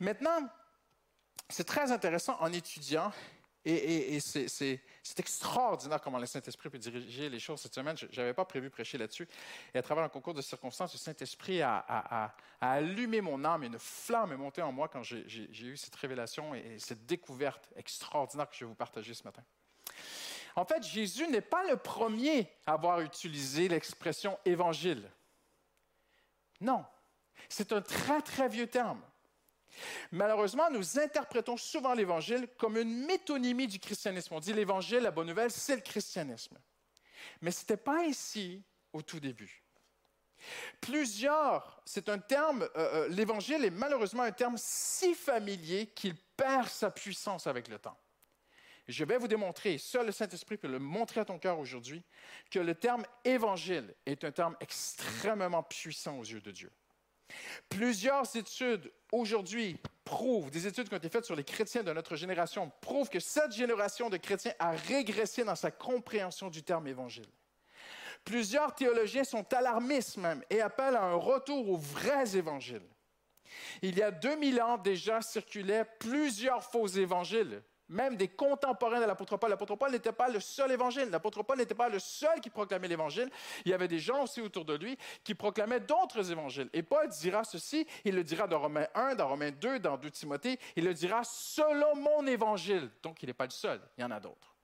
[0.00, 0.48] Maintenant,
[1.48, 3.12] c'est très intéressant en étudiant,
[3.64, 4.80] et, et- c'est-
[5.18, 7.96] extraordinaire comment le Saint-Esprit peut diriger les choses cette semaine.
[7.96, 9.28] Je n'avais pas prévu prêcher là-dessus.
[9.74, 13.78] Et à travers un concours de circonstances, le Saint-Esprit a, allumé mon âme et une
[13.78, 18.48] flamme est montée en moi quand j'ai eu cette révélation et, et cette découverte extraordinaire
[18.48, 19.42] que je vais vous partager ce matin.
[20.56, 25.10] En fait, Jésus n'est pas le premier à avoir utilisé l'expression évangile.
[26.60, 26.84] Non,
[27.48, 29.00] c'est un très, très vieux terme.
[30.10, 34.34] Malheureusement, nous interprétons souvent l'Évangile comme une métonymie du christianisme.
[34.34, 36.58] On dit l'Évangile, la bonne nouvelle, c'est le christianisme.
[37.40, 39.62] Mais ce n'était pas ainsi au tout début.
[40.80, 46.68] Plusieurs, c'est un terme, euh, euh, l'Évangile est malheureusement un terme si familier qu'il perd
[46.68, 47.98] sa puissance avec le temps.
[48.88, 52.02] Je vais vous démontrer, seul le Saint-Esprit peut le montrer à ton cœur aujourd'hui,
[52.50, 56.72] que le terme évangile est un terme extrêmement puissant aux yeux de Dieu.
[57.68, 62.16] Plusieurs études aujourd'hui prouvent, des études qui ont été faites sur les chrétiens de notre
[62.16, 67.28] génération, prouvent que cette génération de chrétiens a régressé dans sa compréhension du terme évangile.
[68.24, 72.88] Plusieurs théologiens sont alarmistes même et appellent à un retour aux vrais évangiles.
[73.82, 79.36] Il y a 2000 ans déjà circulaient plusieurs faux évangiles, même des contemporains de l'apôtre
[79.36, 79.50] Paul.
[79.50, 81.08] L'apôtre Paul n'était pas le seul évangile.
[81.10, 83.30] L'apôtre Paul n'était pas le seul qui proclamait l'évangile.
[83.64, 86.68] Il y avait des gens aussi autour de lui qui proclamaient d'autres évangiles.
[86.72, 90.10] Et Paul dira ceci, il le dira dans Romains 1, dans Romains 2, dans 2
[90.10, 92.90] Timothée, il le dira selon mon évangile.
[93.02, 94.54] Donc il n'est pas le seul, il y en a d'autres.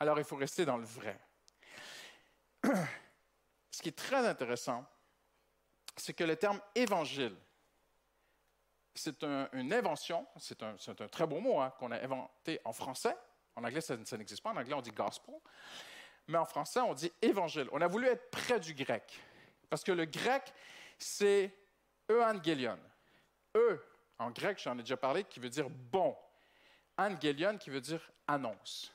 [0.00, 1.18] Alors il faut rester dans le vrai.
[3.70, 4.84] Ce qui est très intéressant,
[5.96, 7.36] c'est que le terme évangile,
[8.94, 10.76] c'est un- une invention, c'est un,
[11.10, 13.16] très beau mot hein, qu'on a inventé en français.
[13.56, 14.50] En anglais, ça, ça n'existe pas.
[14.50, 15.34] En anglais, on dit gospel.
[16.28, 17.68] Mais en français, on dit évangile.
[17.72, 19.20] On a voulu être près du grec.
[19.68, 20.52] Parce que le grec,
[20.98, 21.54] c'est
[22.10, 22.78] euangelion.
[23.56, 23.84] E,
[24.18, 26.16] en grec, j'en ai déjà parlé, qui veut dire bon.
[26.96, 28.92] Angelion, qui veut dire annonce.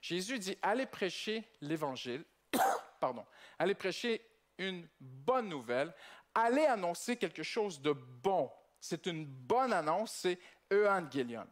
[0.00, 2.24] Jésus dit allez prêcher l'évangile,
[3.00, 3.26] pardon,
[3.58, 4.24] allez prêcher
[4.58, 5.92] une bonne nouvelle,
[6.34, 8.50] allait annoncer quelque chose de bon.
[8.86, 10.38] C'est une bonne annonce, c'est
[10.70, 11.48] Evangelion.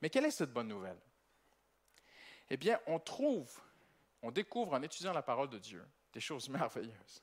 [0.00, 0.98] Mais quelle est cette bonne nouvelle?
[2.48, 3.60] Eh bien, on trouve,
[4.22, 7.22] on découvre en étudiant la parole de Dieu des choses merveilleuses.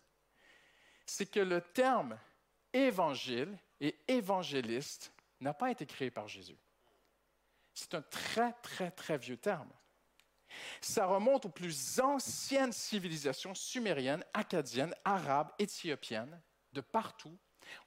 [1.07, 2.19] C'est que le terme
[2.71, 6.57] évangile et évangéliste n'a pas été créé par Jésus.
[7.73, 9.71] C'est un très, très, très vieux terme.
[10.81, 16.39] Ça remonte aux plus anciennes civilisations sumériennes, acadiennes, arabes, éthiopiennes,
[16.73, 17.37] de partout.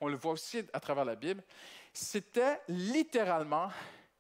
[0.01, 1.43] On le voit aussi à travers la Bible.
[1.93, 3.71] C'était littéralement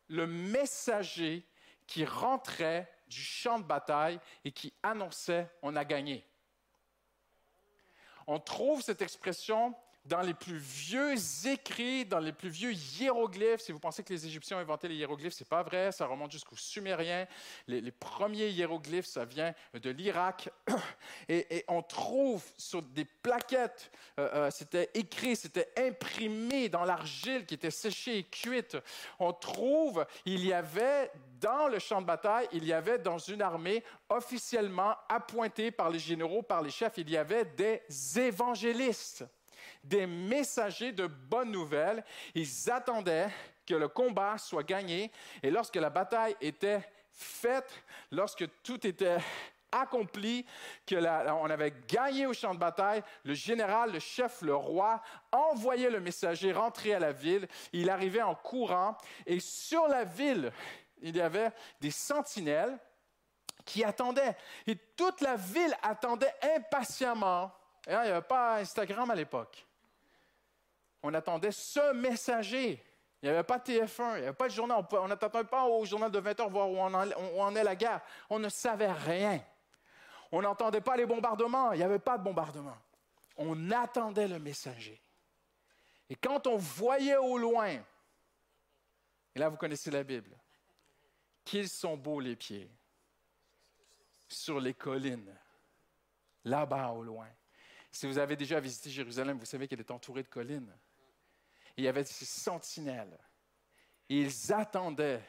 [0.08, 1.46] le messager
[1.86, 6.26] qui rentrait du champ de bataille et qui annonçait on a gagné.
[8.26, 9.74] On trouve cette expression
[10.04, 11.14] dans les plus vieux
[11.46, 13.60] écrits, dans les plus vieux hiéroglyphes.
[13.60, 15.92] Si vous pensez que les Égyptiens ont inventé les hiéroglyphes, c'est pas vrai.
[15.92, 17.26] Ça remonte jusqu'aux Sumériens.
[17.68, 20.50] Les, premiers hiéroglyphes, ça vient de l'Irak.
[21.28, 27.46] Et, et, on trouve sur des plaquettes, euh, euh, c'était écrit, c'était imprimé dans l'argile
[27.46, 28.76] qui était séchée et cuite.
[29.18, 33.42] On trouve, il y avait dans le champ de bataille, il y avait dans une
[33.42, 37.82] armée officiellement appointée par les généraux, par les chefs, il y avait des
[38.18, 39.24] évangélistes
[39.84, 42.04] des messagers de bonnes nouvelles.
[42.34, 43.28] Ils attendaient
[43.66, 45.10] que le combat soit gagné.
[45.42, 47.72] Et lorsque la bataille était faite,
[48.10, 49.18] lorsque tout était
[49.70, 50.44] accompli,
[50.86, 50.96] que
[51.32, 56.00] on avait gagné au champ de bataille, le général, le chef, le roi envoyait le
[56.00, 57.48] messager rentrer à la ville.
[57.72, 60.52] Il arrivait en courant et sur la ville,
[61.00, 62.78] il y avait des sentinelles
[63.64, 64.36] qui attendaient.
[64.66, 67.50] Et toute la ville attendait impatiemment.
[67.86, 69.66] Et il n'y avait pas Instagram à l'époque
[71.02, 72.82] on attendait ce messager.
[73.22, 74.84] Il n'y avait pas TF1, il n'y avait pas de journal.
[74.90, 78.00] On n'attendait pas au journal de 20 heures voir où en est la guerre.
[78.28, 79.40] On ne savait rien.
[80.32, 81.72] On n'entendait pas les bombardements.
[81.72, 82.76] Il n'y avait pas de bombardement.
[83.36, 85.00] On attendait le messager.
[86.10, 87.68] Et quand on voyait au loin,
[89.34, 90.36] et là vous connaissez la Bible,
[91.44, 92.70] qu'ils sont beaux les pieds
[94.28, 95.34] sur les collines,
[96.44, 97.28] là-bas au loin.
[97.90, 100.74] Si vous avez déjà visité Jérusalem, vous savez qu'elle est entourée de collines
[101.76, 103.18] il y avait ces sentinelles.
[104.08, 105.22] Et ils attendaient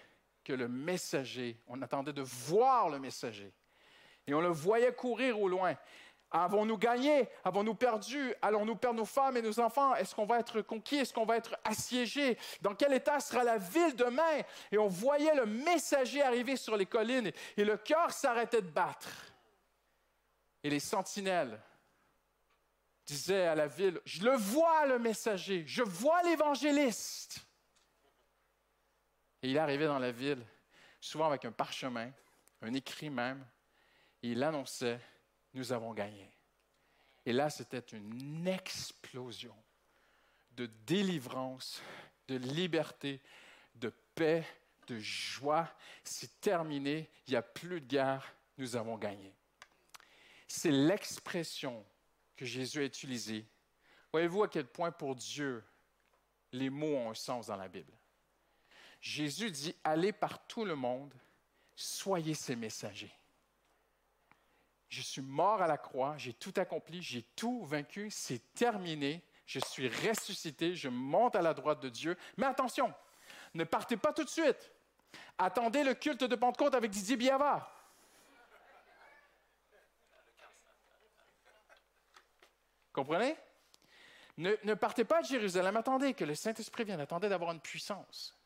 [0.44, 3.54] que le messager, on attendait de voir le messager.
[4.28, 5.76] Et on le voyait courir au loin.
[6.32, 7.30] Avons-nous gagné?
[7.44, 8.34] Avons-nous perdu?
[8.41, 9.94] Allons-nous perdre nos femmes et nos enfants?
[9.96, 10.98] Est-ce qu'on va être conquis?
[10.98, 12.38] Est-ce qu'on va être assiégé?
[12.62, 14.41] Dans quel état sera la ville demain?
[14.72, 19.32] Et on voyait le messager arriver sur les collines et le cœur s'arrêtait de battre.
[20.64, 21.62] Et les sentinelles
[23.06, 27.45] disait à la ville, je le vois le messager, je vois l'évangéliste.
[29.41, 30.43] Et il arrivait dans la ville,
[31.01, 32.12] souvent avec un parchemin,
[32.62, 33.45] un écrit même,
[34.22, 34.99] et il annonçait,
[35.54, 36.32] nous avons gagné.
[37.26, 39.56] Et là, c'était une explosion
[40.51, 41.82] de délivrance,
[42.28, 43.22] de liberté,
[43.76, 44.45] de paix,
[44.88, 45.70] de joie.
[46.04, 49.34] C'est terminé, il n'y a plus de guerre, nous avons gagné.
[50.47, 51.86] C'est l'expression
[52.36, 53.46] que Jésus a utilisé,
[54.12, 55.64] voyez-vous à quel point pour Dieu,
[56.52, 57.94] les mots ont un sens dans la Bible.
[59.02, 61.14] Jésus dit, allez par tout le monde,
[61.76, 63.14] soyez ses messagers.
[64.88, 69.60] Je suis mort à la croix, j'ai tout accompli, j'ai tout vaincu, c'est terminé, je
[69.60, 72.16] suis ressuscité, je monte à la droite de Dieu.
[72.38, 72.94] Mais attention,
[73.56, 74.72] ne partez pas tout de suite.
[75.38, 77.73] Attendez le culte de Pentecôte avec Didier Biava.
[82.94, 83.36] Comprenez?
[84.38, 88.39] Ne, partez pas de Jérusalem, attendez que le Saint-Esprit vienne, attendez d'avoir une puissance.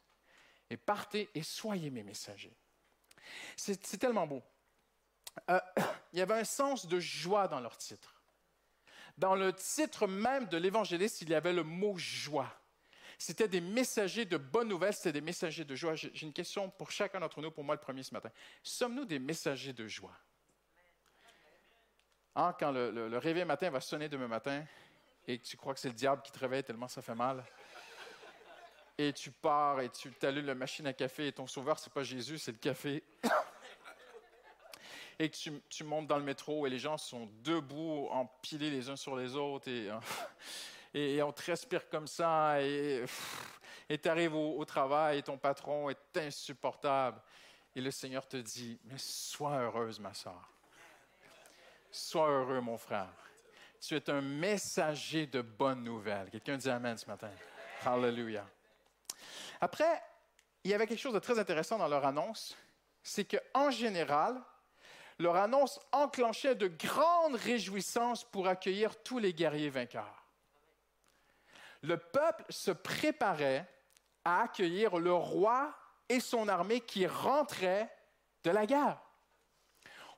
[0.70, 2.56] Et partez et soyez mes messagers.
[3.56, 4.42] C'est tellement beau.
[5.50, 5.60] Euh,
[6.14, 8.22] il y avait un sens de joie dans leur titre.
[9.18, 12.54] Dans le titre même de l'évangéliste, il y avait le mot joie.
[13.18, 15.96] C'était des messagers de bonnes nouvelles, c'était des messagers de joie.
[15.96, 18.30] J'ai une question pour chacun d'entre nous, pour moi le premier ce matin.
[18.62, 20.16] Sommes-nous des messagers de joie?
[22.40, 24.64] Hein, quand le, réveil matin va sonner demain matin
[25.28, 27.44] et tu crois que c'est le diable qui te réveille tellement ça fait mal.
[28.96, 32.04] Et tu pars et tu t'allumes la machine à café et ton sauveur, c'est pas
[32.04, 33.04] Jésus, c'est le café.
[35.20, 35.36] et que
[35.68, 39.36] tu, montes dans le métro et les gens sont debout, empilés les uns sur les
[39.36, 39.90] autres et,
[40.94, 43.04] et, on te respire comme ça et
[43.90, 47.20] tu arrives au, au travail et ton patron est insupportable.
[47.76, 50.57] Et le Seigneur te dit, mais sois heureuse, ma soeur.
[51.92, 53.10] Sois heureux, mon frère.
[53.80, 56.30] Tu es un messager de bonnes nouvelles.
[56.30, 57.30] Quelqu'un dit Amen ce matin.
[57.86, 58.48] Hallelujah.
[59.62, 60.02] Après,
[60.64, 62.58] il y avait quelque chose de très intéressant dans leur annonce,
[63.02, 64.42] c'est qu'en général,
[65.20, 70.26] leur annonce enclenchait de grandes réjouissances pour accueillir tous les guerriers vainqueurs.
[71.82, 73.66] Le peuple se préparait
[74.26, 75.74] à accueillir le roi
[76.10, 77.90] et son armée qui rentraient
[78.44, 79.00] de la guerre.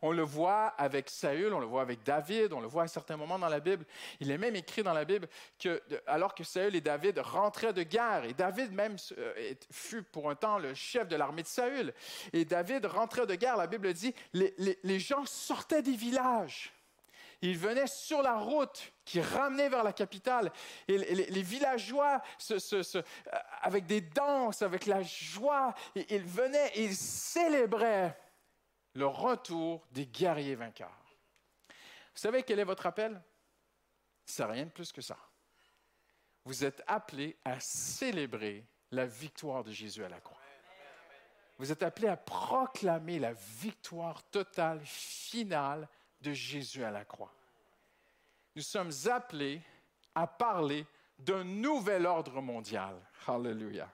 [0.01, 3.17] On le voit avec Saül, on le voit avec David, on le voit à certains
[3.17, 3.85] moments dans la Bible.
[4.19, 5.27] Il est même écrit dans la Bible
[5.57, 10.29] que, alors que Saül et David rentraient de guerre, et David même euh, fut pour
[10.29, 11.93] un temps le chef de l'armée de Saül,
[12.31, 16.73] et David rentrait de guerre, la Bible dit, les, gens sortaient des villages.
[17.41, 20.51] Ils venaient sur la route qui ramenait vers la capitale.
[20.89, 22.21] Et les, villageois,
[23.61, 28.13] avec des danses, avec la joie, ils venaient et ils célébraient
[28.99, 31.05] le retour des guerriers vainqueurs.
[31.67, 33.19] Vous savez quel est votre appel?
[34.25, 35.17] C'est rien de plus que ça.
[36.43, 40.37] Vous êtes appelés à célébrer la victoire de Jésus à la croix.
[41.57, 45.87] Vous êtes appelés à proclamer la victoire totale, finale
[46.21, 47.33] de Jésus à la croix.
[48.55, 49.61] Nous sommes appelés
[50.13, 50.85] à parler
[51.17, 52.95] d'un nouvel ordre mondial.
[53.27, 53.89] Hallelujah.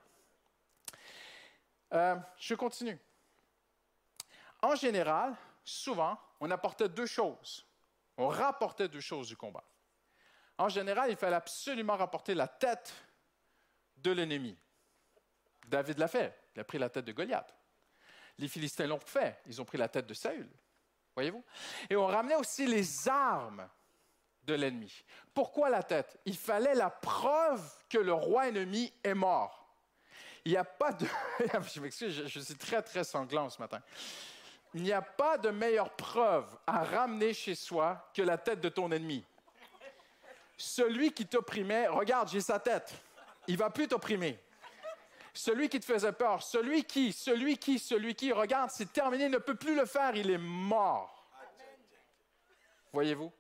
[1.94, 3.00] Euh, je continue.
[4.66, 7.64] En général, souvent, on apportait deux choses.
[8.18, 9.64] On rapportait deux choses du combat.
[10.58, 12.92] En général, il fallait absolument rapporter la tête
[13.98, 14.58] de l'ennemi.
[15.68, 16.36] David l'a fait.
[16.56, 17.54] Il a pris la tête de Goliath.
[18.40, 19.40] Les Philistins l'ont fait.
[19.46, 20.50] Ils ont pris la tête de Saül.
[21.14, 21.44] Voyez-vous?
[21.88, 23.70] Et on ramenait aussi les armes
[24.46, 24.92] de l'ennemi.
[25.36, 26.20] Pourquoi la tête?
[26.26, 29.78] Il fallait la preuve que le roi ennemi est mort.
[30.44, 31.06] Il n'y a pas de...
[31.72, 33.80] je m'excuse, je, suis très, très sanglant ce matin.
[34.76, 38.68] Il n'y a pas de meilleure preuve à ramener chez soi que la tête de
[38.68, 39.24] ton ennemi.
[40.58, 42.94] Celui qui t'opprimait, regarde, j'ai sa tête.
[43.48, 44.38] Il va plus t'opprimer.
[45.34, 49.38] Celui qui te faisait peur, celui qui, celui qui, celui qui, regarde, c'est terminé, ne
[49.38, 51.26] peut plus le faire, il est mort.
[52.92, 53.32] Voyez-vous?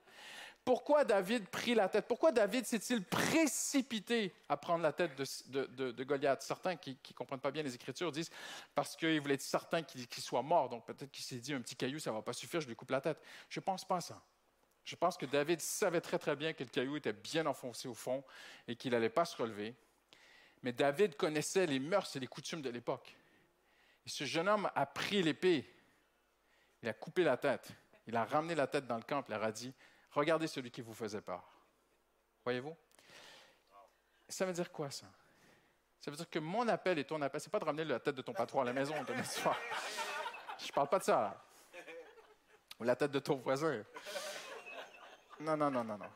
[0.66, 2.08] Pourquoi David prit la tête?
[2.08, 6.42] Pourquoi David s'est-il précipité à prendre la tête de, Goliath?
[6.42, 8.32] Certains qui ne comprennent pas bien les Écritures disent
[8.74, 11.76] parce qu'il voulait être certain qu'il soit mort, donc peut-être qu'il s'est dit un petit
[11.76, 13.22] caillou, ça ne va pas suffire, je lui coupe la tête.
[13.48, 14.20] Je ne pense pas ça.
[14.86, 17.94] Je pense que David savait très très bien que le caillou était bien enfoncé au
[17.94, 18.24] fond
[18.68, 19.76] et qu'il n'allait pas se relever.
[20.64, 23.16] Mais David connaissait les mœurs et les coutumes de l'époque.
[24.04, 25.72] Et ce jeune homme a pris l'épée,
[26.82, 27.70] il a coupé la tête,
[28.08, 29.72] il a ramené la tête dans le camp, il leur a dit,
[30.16, 31.44] regardez celui qui vous faisait peur.
[32.44, 32.76] Voyez-vous?
[34.28, 35.08] Ça veut dire quoi ça?
[36.00, 38.16] Ça veut dire que mon appel et ton appel, c'est pas de ramener la tête
[38.16, 39.58] de ton patron à la maison demain soir.
[40.60, 41.44] Je parle pas de ça.
[42.80, 43.84] Ou la tête de ton voisin.
[45.40, 46.10] Non, non, non, non, non.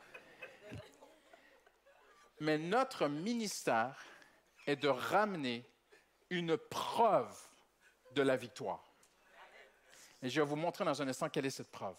[2.40, 4.02] Mais notre ministère
[4.66, 5.68] est de ramener
[6.30, 7.36] une preuve
[8.12, 8.84] de la victoire.
[10.22, 11.96] Et je vais vous montrer dans un instant quelle est cette preuve.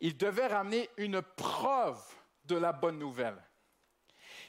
[0.00, 2.02] Il devait ramener une preuve
[2.44, 3.42] de la bonne nouvelle.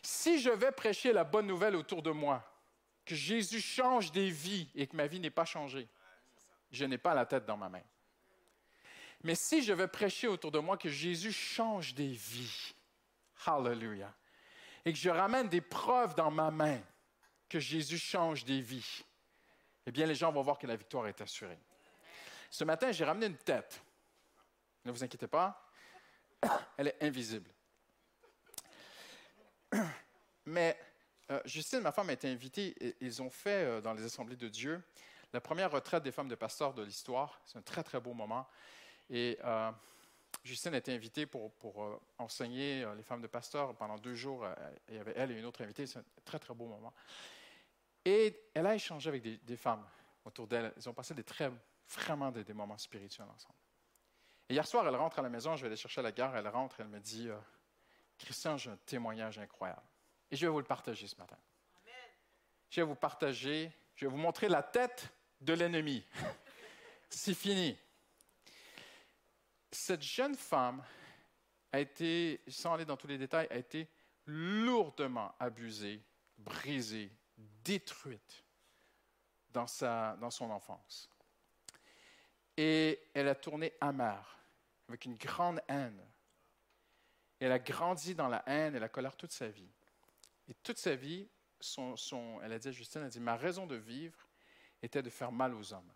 [0.02, 2.44] Si je vais prêcher la bonne nouvelle autour de moi,
[3.06, 5.88] que Jésus change des vies et que ma vie n'est pas changée,
[6.72, 7.82] je n'ai pas la tête dans ma main.
[9.24, 12.74] Mais si je vais prêcher autour de moi que Jésus change des vies,
[13.46, 14.14] hallelujah,
[14.86, 16.80] et que je ramène des preuves dans ma main
[17.50, 19.04] que Jésus change des vies,
[19.86, 21.60] eh bien, les gens vont voir que la victoire est assurée.
[22.50, 23.82] Ce matin, j'ai ramené une tête.
[24.90, 25.70] Ne vous inquiétez pas,
[26.76, 27.48] elle est invisible.
[30.48, 30.76] Mais
[31.30, 32.96] euh, Justine, ma femme, a été invitée.
[33.00, 34.82] Ils ont fait euh, dans les assemblées de Dieu
[35.32, 37.40] la première retraite des femmes de pasteurs de l'histoire.
[37.46, 38.48] C'est un très, très beau moment.
[39.12, 39.72] Et euh,
[40.44, 44.48] Justine a été invitée pour, enseigner les femmes de pasteur pendant deux jours.
[44.88, 45.86] Il y avait elle et une autre invitée.
[45.86, 46.96] C'est un très, très beau moment.
[48.04, 49.86] Et elle a échangé avec des, femmes
[50.26, 50.74] autour d'elle.
[50.78, 51.52] Ils ont passé des très,
[51.90, 53.69] vraiment des, moments spirituels ensemble.
[54.50, 55.56] Et hier soir, elle rentre à la maison.
[55.56, 56.36] Je vais aller chercher à la gare.
[56.36, 56.80] Elle rentre.
[56.80, 57.30] Elle me dit
[58.18, 59.82] Christian, j'ai un témoignage incroyable.
[60.32, 61.38] Et je vais vous le partager ce matin.
[62.70, 65.10] Je vais vous partager, je vais vous montrer la tête
[65.42, 66.06] de l'ennemi.
[67.10, 67.78] C'est fini
[69.72, 70.84] cette jeune femme
[71.72, 73.88] a été, sans aller dans tous les détails, a été
[74.26, 76.04] lourdement abusée,
[76.38, 78.44] brisée, détruite
[79.52, 81.10] dans, sa, dans son enfance.
[82.58, 84.39] Et elle a tourné amère,
[84.90, 86.04] avec une grande haine.
[87.40, 89.72] Elle a grandi dans la haine et la colère toute sa vie.
[90.50, 91.30] Et toute sa vie,
[92.42, 94.28] elle a dit à Justine, elle a dit, ma raison de vivre
[94.82, 95.92] était de faire mal aux hommes.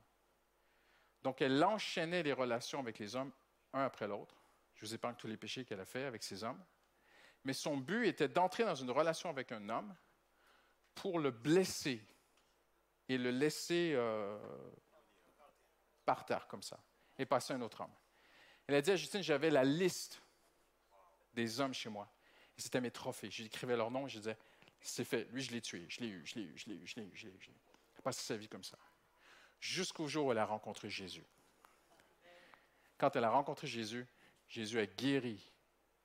[1.24, 3.32] Donc elle enchaînait les relations avec les hommes
[3.74, 4.36] un après l'autre.
[4.76, 6.64] Je vous épargne tous les péchés qu'elle a fait avec ces hommes.
[7.44, 9.94] Mais son but était d'entrer dans une relation avec un homme
[10.94, 12.06] pour le blesser
[13.10, 14.38] et le laisser euh,
[16.06, 16.80] par terre comme ça.
[17.18, 17.94] et passer à un autre homme.
[18.68, 20.22] Elle a dit à Justine, j'avais la liste
[21.34, 22.10] des hommes chez moi.
[22.58, 23.30] C'était mes trophées.
[23.32, 24.38] J'écrivais leur nom et je disais,
[24.80, 25.26] c'est fait.
[25.32, 25.86] Lui, je l'ai tué.
[25.90, 27.40] Je l'ai eu, je l'ai eu, je l'ai eu, je l'ai eu, je l'ai eu.
[28.06, 28.78] Elle sa vie comme ça.
[29.60, 31.26] Jusqu'au jour où elle a rencontré Jésus.
[32.98, 34.06] Quand elle a rencontré Jésus,
[34.48, 35.52] Jésus a guéri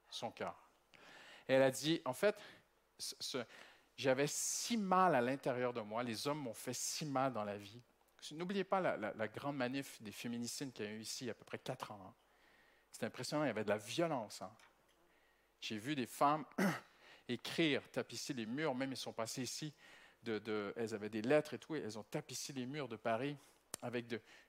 [0.09, 0.56] son cœur.
[1.48, 2.36] Elle a dit, en fait,
[2.98, 3.44] ce- ce-
[3.96, 7.56] j'avais si mal à l'intérieur de moi, les hommes m'ont fait si mal dans la
[7.59, 7.82] vie.
[8.32, 11.32] N'oubliez pas la grande manif des féminicides qu'il y a eu ici il y a
[11.32, 12.00] à peu près quatre ans.
[12.09, 12.14] hein.
[12.99, 14.42] C'était impressionnant, il y avait de la violence.
[14.42, 14.51] hein.
[15.61, 16.44] J'ai vu des femmes
[17.28, 19.72] écrire, tapisser les murs, même ils sont passés ici,
[20.26, 23.36] elles avaient des lettres et tout, et elles ont tapissé les murs de Paris
[23.82, 24.07] avec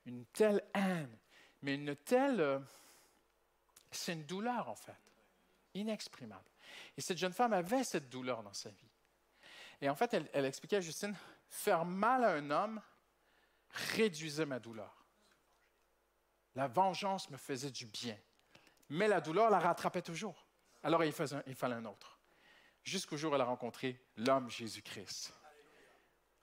[0.07, 1.15] une telle haine,
[1.61, 2.41] mais une telle...
[2.41, 2.59] euh,
[3.91, 4.97] c'est une douleur en fait,
[5.75, 6.49] inexprimable.
[6.97, 8.89] Et cette jeune femme avait cette douleur dans sa vie.
[9.79, 11.15] Et en fait, elle, elle expliquait à Justine,
[11.49, 12.81] faire mal à un homme
[13.69, 15.05] réduisait ma douleur.
[16.55, 18.17] La vengeance me faisait du bien,
[18.89, 20.47] mais la douleur la rattrapait toujours.
[20.83, 22.19] Alors il, fallait un autre.
[22.83, 25.33] Jusqu'au jour où elle a rencontré l'homme Jésus-Christ.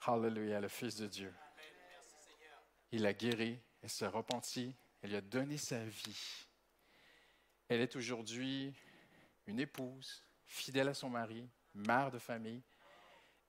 [0.07, 1.35] Hallelujah, le Fils de Dieu.
[2.93, 6.47] Il l'a guéri, elle s'est repentie, elle lui a donné sa vie.
[7.69, 8.73] Elle est aujourd'hui
[9.47, 12.63] une épouse, fidèle à son mari, mère de famille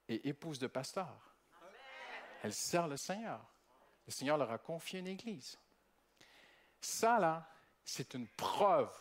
[0.08, 1.36] et épouse de pasteur.
[2.42, 3.44] Elle sert le Seigneur.
[4.06, 5.58] Le Seigneur leur a confié une église.
[6.80, 7.48] Ça, là,
[7.88, 8.92] c'est une preuve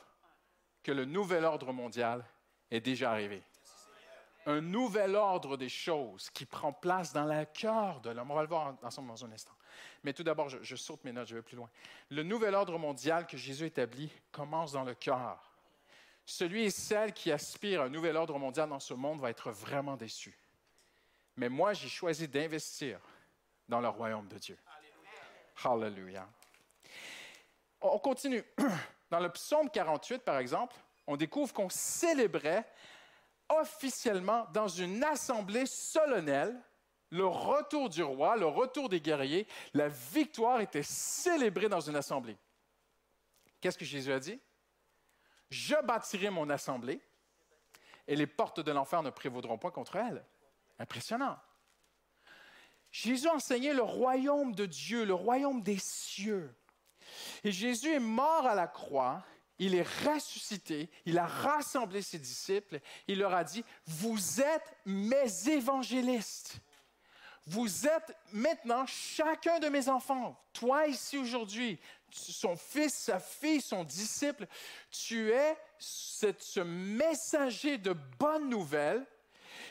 [0.81, 2.23] que le nouvel ordre mondial
[2.71, 3.43] est déjà arrivé.
[4.45, 8.31] Un nouvel ordre des choses qui prend place dans le cœur de l'homme.
[8.31, 9.51] On va le voir ensemble dans un instant.
[10.03, 11.69] Mais tout d'abord, je, je saute mes notes, je vais plus loin.
[12.09, 15.37] Le nouvel ordre mondial que Jésus établit commence dans le cœur.
[16.25, 19.51] Celui et celle qui aspire à un nouvel ordre mondial dans ce monde va être
[19.51, 20.39] vraiment déçu.
[21.35, 23.01] Mais moi, j'ai choisi d'investir
[23.67, 24.57] dans le royaume de Dieu.
[25.61, 26.29] Hallelujah.
[27.81, 28.43] On on continue.
[29.09, 30.75] Dans le psaume 48, par exemple,
[31.05, 32.69] on découvre qu'on célébrait
[33.47, 36.61] officiellement dans une assemblée solennelle
[37.09, 39.47] le retour du roi, le retour des guerriers.
[39.73, 42.37] La victoire était célébrée dans une assemblée.
[43.61, 44.39] Qu'est-ce que Jésus a dit?
[45.49, 47.01] Je bâtirai mon assemblée
[48.07, 50.25] et les portes de l'enfer ne prévaudront pas contre elle.
[50.79, 51.37] Impressionnant.
[52.91, 56.53] Jésus enseignait le royaume de Dieu, le royaume des cieux.
[57.43, 59.23] Et Jésus est mort à la croix,
[59.59, 65.49] il est ressuscité, il a rassemblé ses disciples, il leur a dit, vous êtes mes
[65.49, 66.59] évangélistes.
[67.49, 70.37] Vous êtes maintenant chacun de mes enfants.
[70.51, 71.79] Toi ici aujourd'hui,
[72.11, 74.45] son fils, sa fille, son disciple,
[74.91, 79.05] tu es ce messager de bonnes nouvelles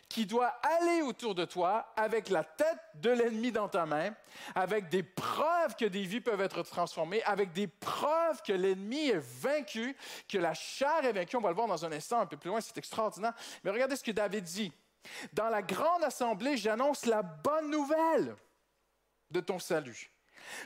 [0.08, 4.14] qui doit aller autour de toi avec la tête de l'ennemi dans ta main,
[4.54, 9.22] avec des preuves que des vies peuvent être transformées, avec des preuves que l'ennemi est
[9.40, 9.96] vaincu,
[10.28, 11.36] que la chair est vaincue.
[11.36, 13.34] On va le voir dans un instant un peu plus loin, c'est extraordinaire.
[13.64, 14.72] Mais regardez ce que David dit.
[15.32, 18.36] Dans la grande assemblée, j'annonce la bonne nouvelle
[19.30, 20.10] de ton salut.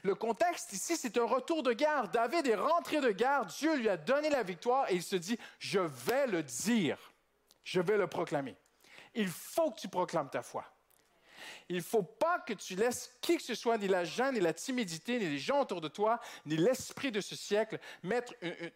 [0.02, 2.08] Le contexte ici, c'est un retour de guerre.
[2.08, 5.38] David est rentré de guerre, Dieu lui a donné la victoire et il se dit,
[5.58, 6.98] je vais le dire,
[7.64, 8.56] je vais le proclamer.
[9.14, 10.64] Il faut que tu proclames ta foi.
[11.68, 14.40] Il ne faut pas que tu laisses qui que ce soit, ni la gêne, ni
[14.40, 17.78] la timidité, ni les gens autour de toi, ni l'esprit de ce siècle,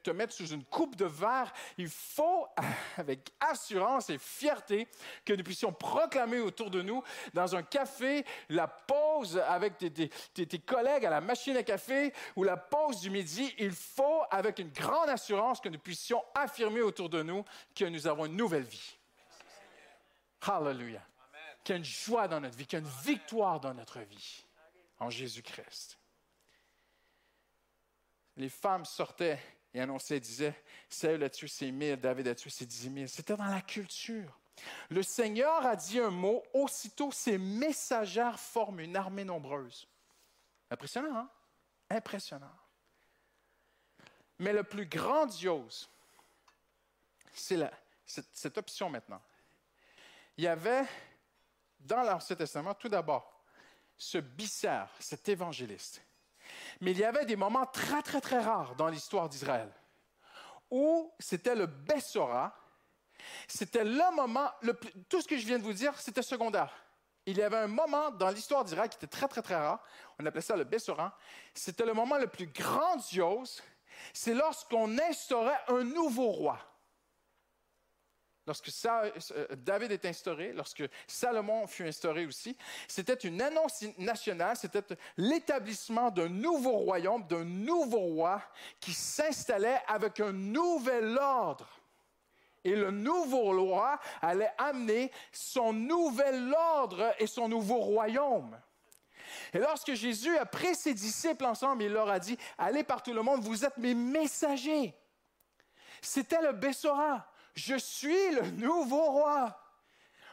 [0.02, 1.52] te mettre sous une coupe de verre.
[1.78, 2.46] Il faut,
[2.96, 4.88] avec assurance et fierté,
[5.24, 11.06] que nous puissions proclamer autour de nous, dans un café, la pause avec tes collègues
[11.06, 13.52] à la machine à café ou la pause du midi.
[13.58, 18.06] Il faut, avec une grande assurance, que nous puissions affirmer autour de nous que nous
[18.06, 18.96] avons une nouvelle vie.
[20.46, 21.06] Hallelujah.
[21.62, 24.00] Qu'il y a une joie dans notre vie, qu'il y a une victoire dans notre
[24.00, 24.44] vie
[24.98, 25.98] en Jésus-Christ.
[28.36, 29.40] Les femmes sortaient
[29.72, 33.08] et annonçaient, disaient, Saül a tué ses mille, David a tué ses dix mille.
[33.08, 34.38] C'était dans la culture.
[34.90, 39.88] Le Seigneur a dit un mot, aussitôt ses messagères forment une armée nombreuse.
[40.70, 41.30] Impressionnant, hein?
[41.90, 42.52] Impressionnant.
[44.38, 45.88] Mais le plus grandiose,
[47.32, 47.58] c'est
[48.04, 49.22] cette option maintenant.
[50.36, 50.84] Il y avait
[51.80, 53.44] dans l'Ancien Testament, tout d'abord,
[53.96, 56.02] ce bicère, cet évangéliste.
[56.80, 59.70] Mais il y avait des moments très, très, très rares dans l'histoire d'Israël
[60.74, 62.52] où c'était le Bessora.
[63.46, 64.74] C'était le moment, le
[65.08, 66.74] tout ce que je viens de vous dire, c'était secondaire.
[67.26, 69.82] Il y avait un moment dans l'histoire d'Israël qui était très, très, très rare.
[70.18, 71.16] On appelait ça le Bessora.
[71.54, 73.62] C'était le moment le plus grandiose.
[74.12, 76.58] C'est lorsqu'on instaurait un nouveau roi.
[78.46, 82.56] Lorsque euh, David est instauré, lorsque Salomon fut instauré aussi,
[82.88, 84.82] c'était une annonce nationale, c'était
[85.16, 88.42] l'établissement d'un nouveau royaume, d'un nouveau roi
[88.80, 91.68] qui s'installait avec un nouvel ordre.
[92.64, 98.58] Et le nouveau roi allait amener son nouvel ordre et son nouveau royaume.
[99.52, 103.12] Et lorsque Jésus a pris ses disciples ensemble, il leur a dit, allez par tout
[103.12, 104.94] le monde, vous êtes mes messagers.
[106.00, 107.26] C'était le Bessora.
[107.54, 109.60] Je suis le nouveau roi.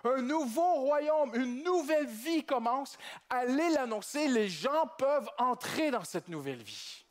[0.03, 2.97] Un nouveau royaume, une nouvelle vie commence.
[3.29, 7.05] Allez l'annoncer, les gens peuvent entrer dans cette nouvelle vie.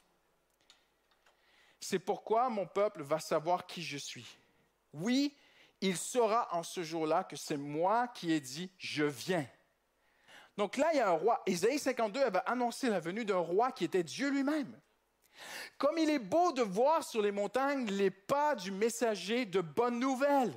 [1.78, 4.26] C'est pourquoi mon peuple va savoir qui je suis.
[4.92, 5.36] Oui,
[5.80, 9.46] il saura en ce jour-là que c'est moi qui ai dit, je viens.
[10.56, 11.42] Donc là, il y a un roi.
[11.46, 14.78] Isaïe 52 avait annoncé la venue d'un roi qui était Dieu lui-même.
[15.78, 19.98] Comme il est beau de voir sur les montagnes les pas du messager de bonnes
[19.98, 20.52] nouvelles.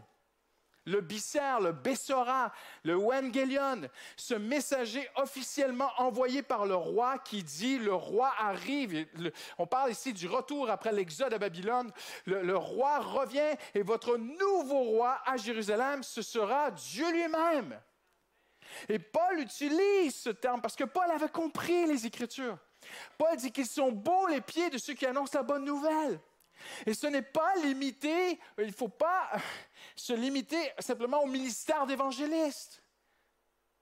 [0.85, 2.51] Le Bisser, le Bessora,
[2.83, 9.07] le Wengelion, ce messager officiellement envoyé par le roi qui dit le roi arrive.
[9.57, 11.89] On parle ici du retour après l'exode à Babylone.
[12.25, 17.79] Le, le roi revient et votre nouveau roi à Jérusalem, ce sera Dieu lui-même.
[18.89, 22.57] Et Paul utilise ce terme parce que Paul avait compris les Écritures.
[23.17, 26.19] Paul dit qu'ils sont beaux les pieds de ceux qui annoncent la bonne nouvelle.
[26.85, 29.31] Et ce n'est pas limité, il ne faut pas
[29.95, 32.81] se limiter simplement au ministère d'évangéliste.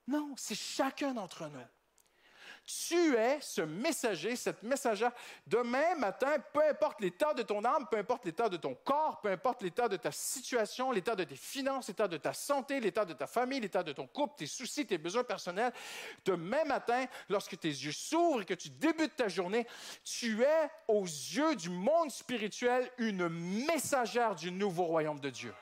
[0.06, 1.60] Non, c'est chacun d'entre nous.
[2.64, 5.10] Tu es ce messager, cette messagère.
[5.48, 9.30] Demain matin, peu importe l'état de ton âme, peu importe l'état de ton corps, peu
[9.30, 13.14] importe l'état de ta situation, l'état de tes finances, l'état de ta santé, l'état de
[13.14, 15.72] ta famille, l'état de ton couple, tes soucis, tes besoins personnels,
[16.24, 19.66] demain matin, lorsque tes yeux s'ouvrent et que tu débutes ta journée,
[20.04, 25.52] tu es aux yeux du monde spirituel une messagère du nouveau royaume de Dieu.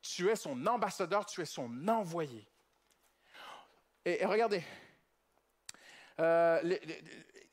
[0.00, 2.48] Tu es son ambassadeur, tu es son envoyé.
[4.04, 4.64] Et, et regardez,
[6.20, 6.76] euh,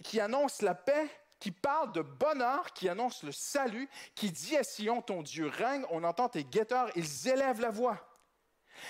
[0.03, 4.63] qui annonce la paix, qui parle de bonheur, qui annonce le salut, qui dit à
[4.63, 8.05] Sion, ton Dieu règne, on entend tes guetteurs, ils élèvent la voix.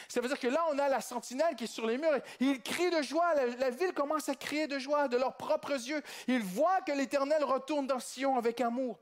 [0.07, 2.19] Ça veut dire que là, on a la sentinelle qui est sur les murs.
[2.39, 3.33] Ils crient de joie.
[3.33, 6.01] La, la ville commence à crier de joie de leurs propres yeux.
[6.27, 8.99] Ils voient que l'Éternel retourne dans Sion avec amour.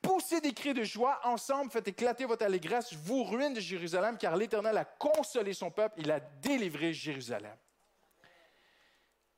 [0.00, 4.36] Poussez des cris de joie ensemble, faites éclater votre allégresse, vous ruines de Jérusalem, car
[4.36, 7.56] l'Éternel a consolé son peuple, il a délivré Jérusalem.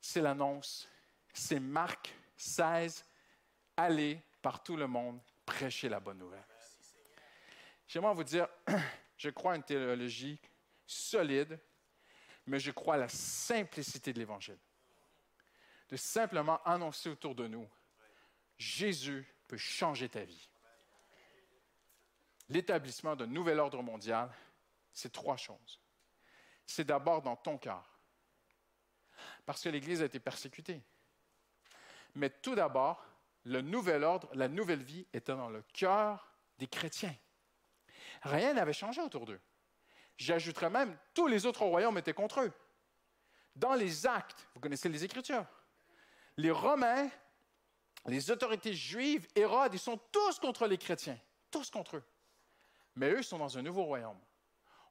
[0.00, 0.88] C'est l'annonce.
[1.32, 3.04] C'est Marc 16.
[3.76, 6.44] Allez par tout le monde, prêcher la bonne nouvelle.
[7.86, 8.48] J'aimerais vous dire,
[9.16, 10.38] je crois à une théologie
[10.86, 11.58] solide,
[12.46, 14.58] mais je crois à la simplicité de l'Évangile.
[15.88, 17.68] De simplement annoncer autour de nous,
[18.58, 20.48] Jésus peut changer ta vie.
[22.48, 24.30] L'établissement d'un nouvel ordre mondial,
[24.92, 25.80] c'est trois choses.
[26.66, 27.84] C'est d'abord dans ton cœur,
[29.50, 30.80] parce que l'Église a été persécutée.
[32.14, 33.04] Mais tout d'abord,
[33.42, 37.16] le nouvel ordre, la nouvelle vie était dans le cœur des chrétiens.
[38.22, 39.40] Rien n'avait changé autour d'eux.
[40.16, 42.52] J'ajouterais même, tous les autres royaumes étaient contre eux.
[43.56, 45.46] Dans les actes, vous connaissez les Écritures,
[46.36, 47.10] les Romains,
[48.06, 51.18] les autorités juives, Hérode, ils sont tous contre les chrétiens,
[51.50, 52.04] tous contre eux.
[52.94, 54.20] Mais eux sont dans un nouveau royaume.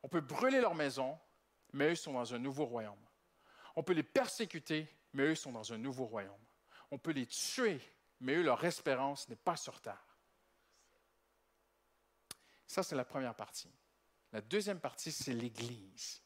[0.03, 1.17] On peut brûler leur maison,
[1.71, 2.99] mais eux sont dans un nouveau royaume.
[3.75, 6.45] On peut les persécuter, mais eux sont dans un nouveau royaume.
[6.91, 7.79] On peut les tuer,
[8.19, 10.17] mais eux, leur espérance n'est pas sur terre.
[12.67, 13.71] Ça, c'est la première partie.
[14.31, 16.21] La deuxième partie, c'est l'Église.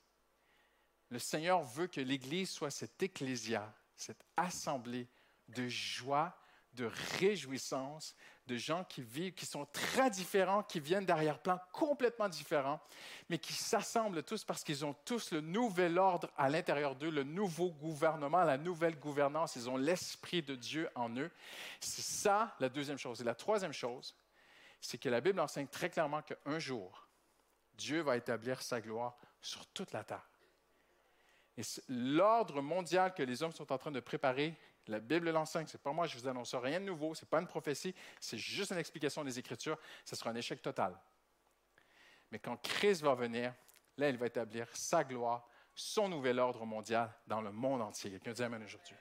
[1.09, 5.07] Le Seigneur veut que l'Église soit cette ecclésia, cette assemblée
[5.47, 6.37] de joie,
[6.73, 6.85] de
[7.19, 8.15] réjouissance,
[8.47, 12.81] de gens qui vivent, qui sont très différents, qui viennent d'arrière-plans complètement différents,
[13.29, 17.23] mais qui s'assemblent tous parce qu'ils ont tous le nouvel ordre à l'intérieur d'eux, le
[17.23, 19.55] nouveau gouvernement, la nouvelle gouvernance.
[19.55, 21.31] Ils ont l'Esprit de Dieu en eux.
[21.79, 23.21] C'est ça la deuxième chose.
[23.21, 24.15] Et la troisième chose,
[24.81, 27.07] c'est que la Bible enseigne très clairement qu'un jour,
[27.75, 30.27] Dieu va établir sa gloire sur toute la terre.
[31.57, 34.57] Et l'ordre mondial que les hommes sont en train de préparer,
[34.88, 35.68] la Bible l'enseigne.
[35.68, 37.15] C'est pas moi, je vous annonce rien de nouveau.
[37.15, 37.95] C'est pas une prophétie.
[38.19, 39.77] C'est juste une explication des Écritures.
[40.05, 40.99] Ce sera un échec total.
[42.31, 43.53] Mais quand Christ va venir,
[43.97, 48.11] là, il va établir sa gloire, son nouvel ordre mondial dans le monde entier.
[48.11, 48.95] Quelqu'un dit Amen aujourd'hui.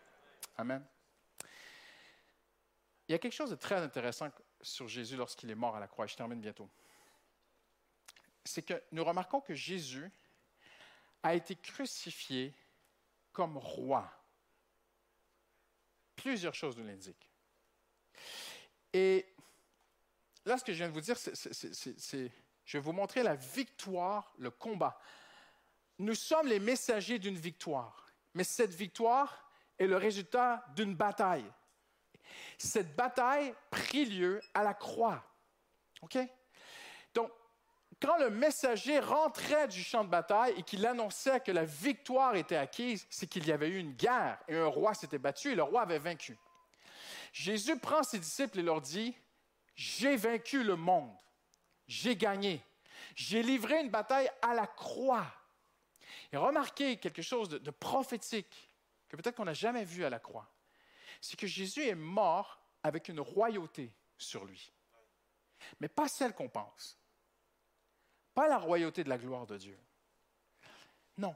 [0.57, 0.85] Amen.
[3.09, 4.31] Il y a quelque chose de très intéressant
[4.61, 6.07] sur Jésus lorsqu'il est mort à la croix.
[6.07, 6.69] Je termine bientôt.
[8.45, 10.11] C'est que nous remarquons que Jésus
[11.23, 12.55] a été crucifié
[13.33, 14.11] comme roi.
[16.17, 17.29] Plusieurs choses nous l'indiquent.
[18.93, 19.27] Et
[20.45, 22.31] là, ce que je viens de vous dire, c'est-
[22.65, 24.99] Je vais vous montrer la victoire, le combat.
[25.99, 31.51] Nous sommes les messagers d'une victoire, mais cette victoire est le résultat d'une bataille.
[32.59, 35.25] Cette bataille prit lieu à la croix.
[36.03, 36.19] OK?
[38.03, 42.57] Quand le messager rentrait du champ de bataille et qu'il annonçait que la victoire était
[42.57, 45.63] acquise, c'est qu'il y avait eu une guerre et un roi s'était battu et le
[45.63, 46.37] roi avait vaincu.
[47.33, 49.17] Jésus prend ses disciples et leur dit,
[49.77, 51.15] j'ai vaincu le monde,
[51.87, 52.61] j'ai gagné,
[53.15, 55.33] j'ai livré une bataille à la croix.
[56.33, 58.69] Et remarquez quelque chose de, de prophétique
[59.09, 60.51] que peut-être qu'on n'a jamais vu à la croix.
[61.21, 64.73] C'est que Jésus est mort avec une royauté sur lui.
[65.79, 66.99] Mais pas celle qu'on pense.
[68.35, 69.79] Pas la royauté de la gloire de Dieu.
[71.19, 71.35] Non.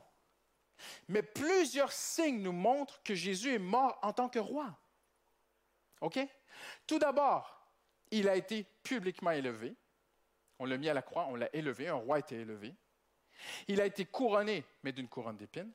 [1.09, 4.77] Mais plusieurs signes nous montrent que Jésus est mort en tant que roi.
[6.01, 6.19] OK?
[6.87, 7.67] Tout d'abord,
[8.11, 9.75] il a été publiquement élevé.
[10.59, 12.75] On l'a mis à la croix, on l'a élevé, un roi été élevé.
[13.69, 15.73] Il a été couronné, mais d'une couronne d'épines.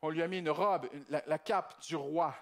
[0.00, 2.34] On lui a mis une robe, la, la cape du roi.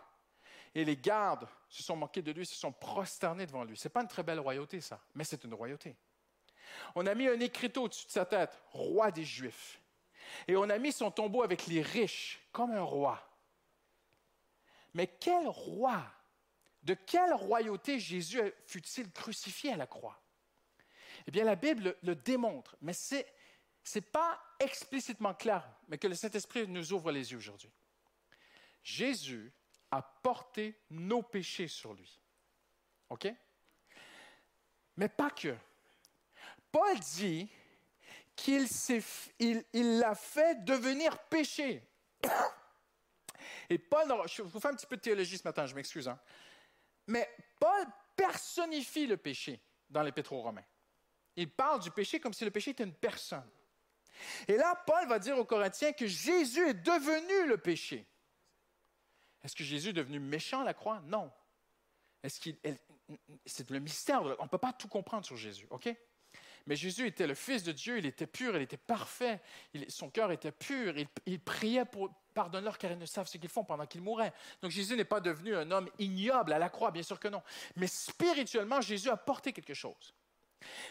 [0.74, 3.76] Et les gardes se sont moqués de lui, se sont prosternés devant lui.
[3.76, 5.96] Ce n'est pas une très belle royauté, ça, mais c'est une royauté.
[6.94, 9.80] On a mis un écriteau au-dessus de sa tête, roi des Juifs.
[10.48, 13.22] Et on a mis son tombeau avec les riches, comme un roi.
[14.94, 16.04] Mais quel roi,
[16.82, 20.20] de quelle royauté Jésus fut-il crucifié à la croix?
[21.26, 23.16] Eh bien, la Bible le démontre, mais ce
[23.94, 27.70] n'est pas explicitement clair, mais que le Saint-Esprit nous ouvre les yeux aujourd'hui.
[28.82, 29.52] Jésus
[29.90, 32.20] a porté nos péchés sur lui.
[33.10, 33.28] OK?
[34.96, 35.56] Mais pas que.
[36.76, 37.48] Paul dit
[38.36, 38.66] qu'il
[39.38, 41.82] il, il l'a fait devenir péché.
[43.70, 46.06] Et Paul, je vous fais un petit peu de théologie ce matin, je m'excuse.
[46.06, 46.20] Hein.
[47.06, 49.58] Mais Paul personnifie le péché
[49.88, 50.66] dans l'Épître aux Romains.
[51.34, 53.48] Il parle du péché comme si le péché était une personne.
[54.46, 58.06] Et là, Paul va dire aux Corinthiens que Jésus est devenu le péché.
[59.42, 61.00] Est-ce que Jésus est devenu méchant à la croix?
[61.06, 61.32] Non.
[62.22, 62.58] Est-ce qu'il,
[63.46, 64.22] c'est le mystère.
[64.40, 65.88] On ne peut pas tout comprendre sur Jésus, OK?
[66.66, 69.40] Mais Jésus était le Fils de Dieu, il était pur, il était parfait,
[69.88, 70.94] son cœur était pur,
[71.26, 74.32] il, priait pour pardonne-leur car ils ne savent ce qu'ils font pendant qu'ils mouraient.
[74.60, 77.42] Donc Jésus n'est pas devenu un homme ignoble à la croix, bien sûr que non.
[77.76, 80.14] Mais spirituellement, Jésus a porté quelque chose.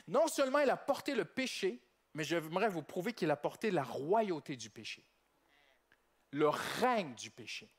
[0.08, 1.82] Non seulement il a porté le péché,
[2.14, 5.04] mais j'aimerais vous prouver qu'il a porté la royauté du péché,
[6.32, 7.70] le règne du péché.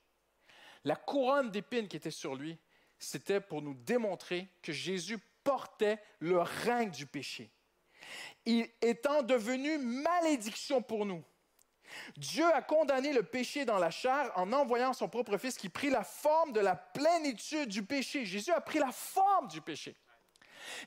[0.83, 2.57] La couronne d'épines qui était sur lui,
[2.99, 7.49] c'était pour nous démontrer que Jésus portait le règne du péché.
[8.45, 11.23] Il étant devenu malédiction pour nous.
[12.17, 15.89] Dieu a condamné le péché dans la chair en envoyant son propre Fils qui prit
[15.89, 18.25] la forme de la plénitude du péché.
[18.25, 19.95] Jésus a pris la forme du péché.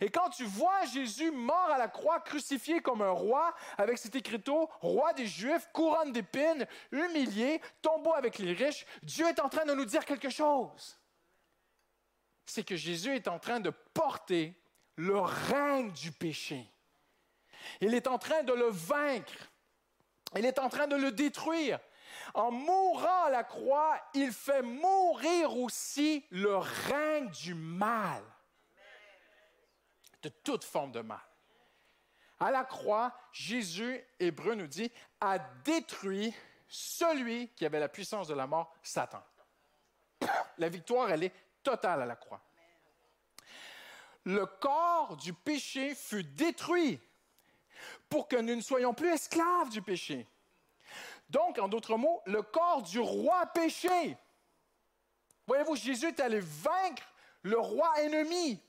[0.01, 4.15] Et quand tu vois Jésus mort à la croix, crucifié comme un roi, avec cet
[4.15, 9.65] écriteau, roi des Juifs, couronne d'épines, humilié, tombeau avec les riches, Dieu est en train
[9.65, 10.99] de nous dire quelque chose.
[12.45, 14.55] C'est que Jésus est en train de porter
[14.97, 16.67] le règne du péché.
[17.81, 19.51] Il est en train de le vaincre.
[20.37, 21.79] Il est en train de le détruire.
[22.35, 28.23] En mourant à la croix, il fait mourir aussi le règne du mal
[30.23, 31.21] de toute forme de mal.
[32.39, 36.35] À la croix, Jésus, Hébreu nous dit, a détruit
[36.69, 39.23] celui qui avait la puissance de la mort, Satan.
[40.59, 42.41] La victoire, elle est totale à la croix.
[44.25, 47.01] Le corps du péché fut détruit
[48.11, 50.27] pour que nous ne soyons plus esclaves du péché.
[51.31, 54.17] Donc, en d'autres mots, le corps du roi péché.
[55.47, 57.05] Voyez-vous, Jésus est allé vaincre
[57.43, 58.61] le roi ennemi.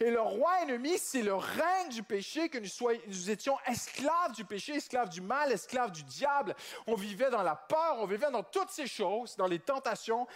[0.00, 4.32] Et le roi ennemi, c'est le règne du péché, que nous, soyons, nous étions esclaves
[4.32, 6.54] du péché, esclaves du mal, esclaves du diable.
[6.86, 10.26] On vivait dans la peur, on vivait dans toutes ces choses, dans les tentations.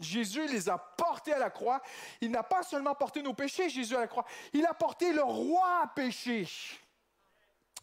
[0.00, 1.80] Jésus les a portés à la croix.
[2.20, 5.22] Il n'a pas seulement porté nos péchés, Jésus à la croix, il a porté le
[5.22, 6.48] roi péché.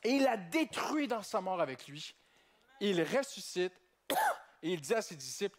[0.05, 2.15] Et il a détruit dans sa mort avec lui.
[2.79, 3.73] Il ressuscite
[4.61, 5.57] et il dit à ses disciples,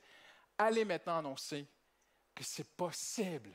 [0.57, 1.67] allez maintenant annoncer
[2.33, 3.51] que c'est possible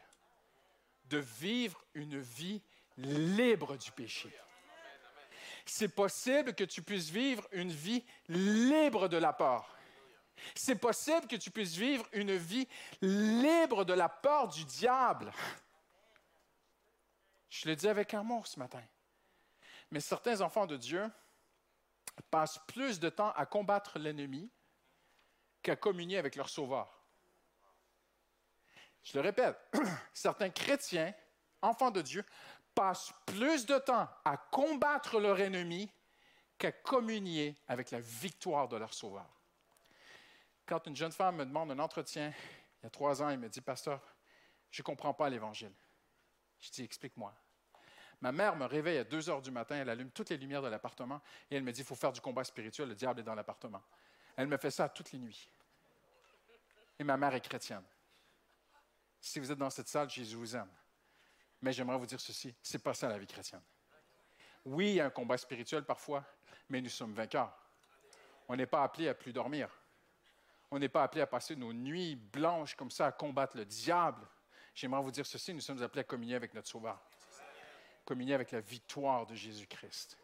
[1.05, 2.61] de vivre une vie
[2.97, 4.29] libre du péché.
[5.65, 9.73] C'est possible que tu puisses vivre une vie libre de la peur.
[10.55, 12.67] C'est possible que tu puisses vivre une vie
[12.99, 15.31] libre de la peur du diable.
[17.49, 18.83] Je le dis avec amour ce matin.
[19.91, 21.09] Mais certains enfants de Dieu
[22.29, 24.49] passent plus de temps à combattre l'ennemi
[25.61, 27.01] qu'à communier avec leur Sauveur.
[29.03, 29.57] Je le répète,
[30.13, 31.13] certains chrétiens,
[31.61, 32.23] enfants de Dieu,
[32.75, 35.91] passent plus de temps à combattre leur ennemi
[36.57, 39.27] qu'à communier avec la victoire de leur sauveur.
[40.65, 42.31] Quand une jeune femme me demande un entretien,
[42.79, 43.99] il y a trois ans, elle me dit, Pasteur,
[44.69, 45.73] je ne comprends pas l'Évangile.
[46.59, 47.33] Je dis, explique-moi.
[48.21, 50.67] Ma mère me réveille à 2 heures du matin, elle allume toutes les lumières de
[50.67, 53.33] l'appartement et elle me dit, il faut faire du combat spirituel, le diable est dans
[53.33, 53.81] l'appartement.
[54.35, 55.49] Elle me fait ça toutes les nuits.
[56.99, 57.83] Et ma mère est chrétienne.
[59.19, 60.69] Si vous êtes dans cette salle, Jésus vous aime.
[61.61, 63.61] Mais j'aimerais vous dire ceci, c'est pas ça la vie chrétienne.
[64.65, 66.23] Oui, il y a un combat spirituel parfois,
[66.69, 67.51] mais nous sommes vainqueurs.
[68.47, 69.69] On n'est pas appelé à plus dormir.
[70.69, 74.27] On n'est pas appelé à passer nos nuits blanches comme ça à combattre le diable.
[74.75, 76.99] J'aimerais vous dire ceci, nous sommes appelés à communier avec notre Sauveur.
[78.11, 80.17] Communier avec la victoire de Jésus-Christ.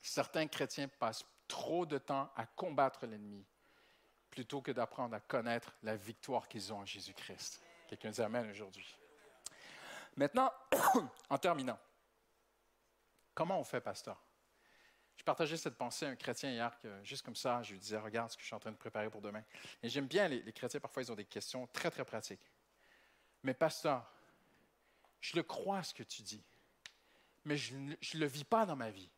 [0.00, 3.44] Certains chrétiens passent trop de temps à combattre l'ennemi
[4.30, 7.60] plutôt que d'apprendre à connaître la victoire qu'ils ont en Jésus-Christ.
[7.86, 8.96] Quelqu'un dit Amen aujourd'hui.
[10.16, 10.50] Maintenant,
[11.28, 11.78] en terminant,
[13.34, 14.18] comment on fait, pasteur?
[15.16, 18.30] Je partageais cette pensée à un chrétien hier, juste comme ça, je lui disais, regarde
[18.30, 19.44] ce que je suis en train de préparer pour demain.
[19.82, 22.50] Et j'aime bien, les chrétiens, parfois, ils ont des questions très, très pratiques.
[23.42, 24.10] Mais pasteur,
[25.20, 26.42] je le crois ce que tu dis,
[27.44, 29.10] mais je ne le vis pas dans ma vie.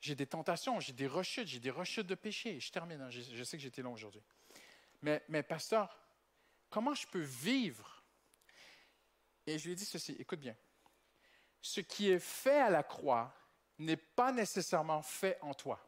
[0.00, 2.60] J'ai des tentations, j'ai des rechutes, j'ai des rechutes de péché.
[2.60, 4.22] Je termine, hein, je, sais que j'étais long aujourd'hui.
[5.02, 5.98] Mais, mais pasteur,
[6.70, 8.02] comment je peux vivre?
[9.46, 10.56] Et je lui ai dit ceci, écoute bien.
[11.60, 13.34] Ce qui est fait à la croix
[13.78, 15.84] n'est pas nécessairement fait en toi.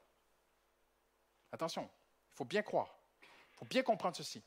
[1.52, 1.88] Attention,
[2.32, 4.42] il faut bien croire, il faut bien comprendre ceci.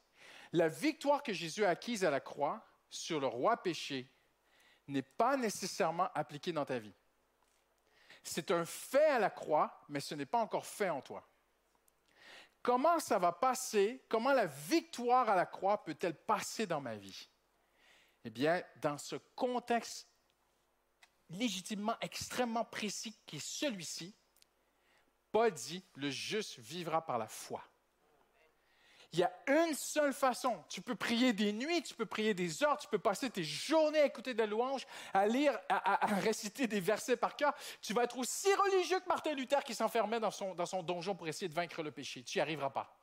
[0.52, 4.10] La victoire que Jésus a acquise à la croix sur le roi péché
[4.88, 6.94] n'est pas nécessairement appliquée dans ta vie.
[8.24, 11.28] C'est un fait à la croix, mais ce n'est pas encore fait en toi.
[12.62, 14.06] Comment ça va passer?
[14.08, 17.28] Comment la victoire à la croix peut-elle passer dans ma vie?
[18.24, 20.08] Eh bien, dans ce contexte
[21.30, 24.16] légitimement extrêmement précis qui est celui-ci,
[25.32, 27.64] Paul dit, le juste vivra par la foi.
[29.14, 30.64] Il y a une seule façon.
[30.68, 34.00] Tu peux prier des nuits, tu peux prier des heures, tu peux passer tes journées
[34.00, 37.54] à écouter de la louange, à lire, à réciter des versets par cœur.
[37.80, 41.16] Tu vas être aussi religieux que Martin Luther qui s'enfermait dans son, dans son donjon
[41.16, 42.24] pour essayer de vaincre le péché.
[42.24, 43.00] Tu n'y arriveras pas.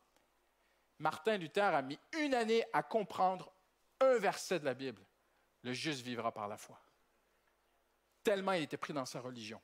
[0.99, 3.53] Martin Luther a mis une année à comprendre
[4.01, 5.03] un verset de la Bible.
[5.63, 6.81] Le juste vivra par la foi.
[8.25, 9.61] Tellement il était pris dans sa religion.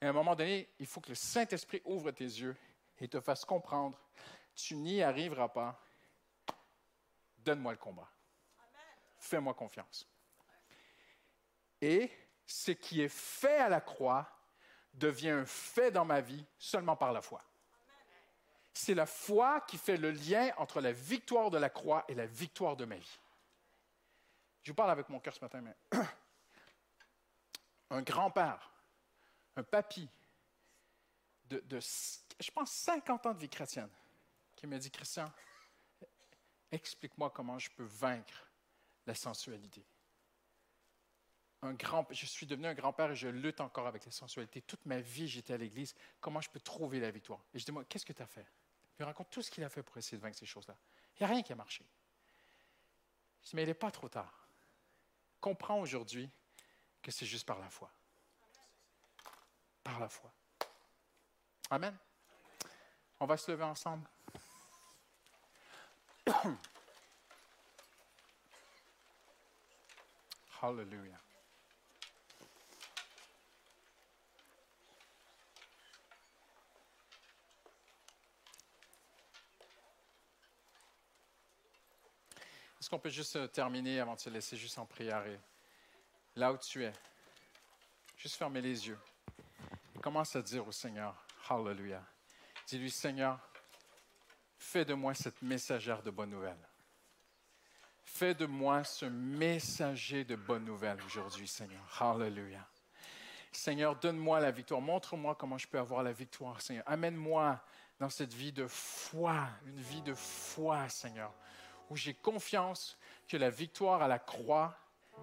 [0.00, 2.56] Et à un moment donné, il faut que le Saint-Esprit ouvre tes yeux
[2.98, 3.98] et te fasse comprendre
[4.62, 5.80] tu n'y arriveras pas.
[7.38, 8.08] Donne-moi le combat.
[9.18, 10.08] Fais-moi confiance.
[11.80, 12.10] Et
[12.46, 14.28] ce qui est fait à la croix
[14.92, 17.42] devient un fait dans ma vie seulement par la foi.
[18.72, 22.26] C'est la foi qui fait le lien entre la victoire de la croix et la
[22.26, 23.18] victoire de ma vie.
[24.62, 25.76] Je vous parle avec mon cœur ce matin, mais
[27.90, 28.70] un grand-père,
[29.56, 30.08] un papy
[31.46, 33.90] de, je pense, 50 ans de vie chrétienne,
[34.60, 35.32] qui m'a dit, Christian,
[36.70, 38.46] explique-moi comment je peux vaincre
[39.06, 39.82] la sensualité.
[41.62, 44.60] Je suis devenu un grand-père et je lutte encore avec la sensualité.
[44.60, 45.94] Toute ma vie, j'étais à l'église.
[46.20, 47.40] Comment je peux trouver la victoire?
[47.54, 48.46] Et je dis, qu'est-ce que tu as fait?
[48.98, 50.76] Il me raconte tout ce qu'il a fait pour essayer de vaincre ces choses-là.
[51.14, 51.84] Il n'y a rien qui a marché.
[53.42, 54.46] Je dis, mais il n'est pas trop tard.
[55.40, 56.28] Comprends aujourd'hui
[57.02, 57.90] que c'est juste par la foi.
[59.82, 60.30] Par la foi.
[61.70, 61.96] Amen.
[63.20, 64.06] On va se lever ensemble.
[70.62, 71.18] Hallelujah.
[82.78, 85.24] Est-ce qu'on peut juste euh, terminer avant de se laisser juste en prière
[86.36, 86.92] là où tu es,
[88.16, 88.98] juste fermer les yeux
[89.94, 92.04] et commence à dire au Seigneur, Hallelujah.
[92.66, 93.49] Dis-lui, Seigneur,
[94.60, 96.68] fais de moi cette messagère de bonne nouvelle.
[98.04, 101.82] Fais de moi ce messager de bonne nouvelle aujourd'hui, Seigneur.
[101.98, 102.66] Hallelujah.
[103.50, 104.80] Seigneur, donne-moi la victoire.
[104.80, 106.84] Montre-moi comment je peux avoir la victoire, Seigneur.
[106.86, 107.58] Amène-moi
[107.98, 111.32] dans cette vie de foi, une vie de foi, Seigneur,
[111.88, 114.76] où j'ai confiance que la victoire à la croix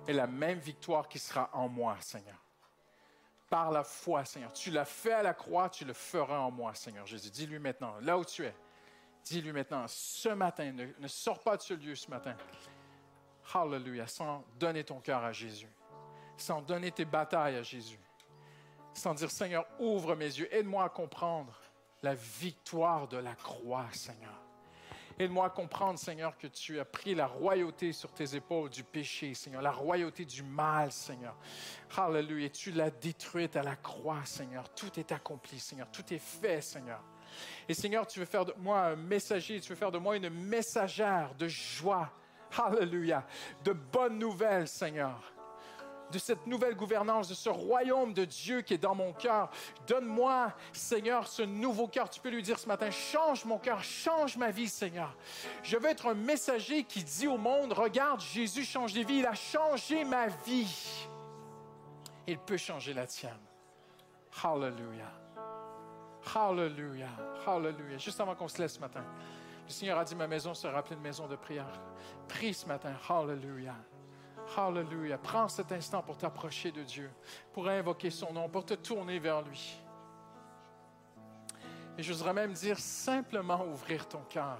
[0.07, 2.43] est la même victoire qui sera en moi, Seigneur.
[3.49, 4.51] Par la foi, Seigneur.
[4.51, 7.29] Tu l'as fait à la croix, tu le feras en moi, Seigneur Jésus.
[7.29, 8.53] Dis-lui maintenant, là où tu es,
[9.29, 12.35] dis-lui maintenant, ce matin, ne, sors pas de ce lieu ce matin.
[13.53, 15.69] Hallelujah, sans donner ton cœur à Jésus,
[16.35, 17.99] sans donner tes batailles à Jésus,
[18.93, 21.53] sans dire, Seigneur, ouvre mes yeux, aide-moi à comprendre
[22.03, 24.33] la victoire de la croix, Seigneur.
[25.19, 29.33] Aide-moi à comprendre, Seigneur, que tu as pris la royauté sur tes épaules du péché,
[29.33, 31.35] Seigneur, la royauté du mal, Seigneur.
[31.95, 32.49] Alléluia.
[32.49, 34.69] Tu l'as détruite à la croix, Seigneur.
[34.75, 35.89] Tout est accompli, Seigneur.
[35.91, 37.01] Tout est fait, Seigneur.
[37.67, 40.29] Et Seigneur, tu veux faire de moi un messager, tu veux faire de moi une
[40.29, 42.11] messagère de joie.
[42.57, 43.25] Alléluia.
[43.63, 45.33] De bonnes nouvelles, Seigneur
[46.11, 49.49] de cette nouvelle gouvernance, de ce royaume de Dieu qui est dans mon cœur.
[49.87, 52.09] Donne-moi, Seigneur, ce nouveau cœur.
[52.09, 55.15] Tu peux lui dire ce matin, change mon cœur, change ma vie, Seigneur.
[55.63, 59.25] Je veux être un messager qui dit au monde, regarde, Jésus change des vies, il
[59.25, 61.07] a changé ma vie.
[62.25, 63.31] Il peut changer la tienne.
[64.43, 65.26] Hallelujah.
[66.35, 67.09] Hallelujah.
[67.45, 67.97] Hallelujah.
[67.97, 69.03] Juste avant qu'on se laisse ce matin,
[69.65, 71.81] le Seigneur a dit, ma maison sera appelée une maison de prière.
[72.27, 72.93] Prie ce matin.
[73.09, 73.75] Hallelujah.
[74.55, 75.17] Hallelujah.
[75.17, 77.09] Prends cet instant pour t'approcher de Dieu,
[77.53, 79.77] pour invoquer son nom, pour te tourner vers lui.
[81.97, 84.59] Et je voudrais même dire simplement ouvrir ton cœur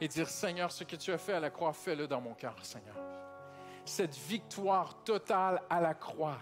[0.00, 2.56] et dire Seigneur, ce que tu as fait à la croix, fais-le dans mon cœur,
[2.62, 2.96] Seigneur.
[3.84, 6.38] Cette victoire totale à la croix,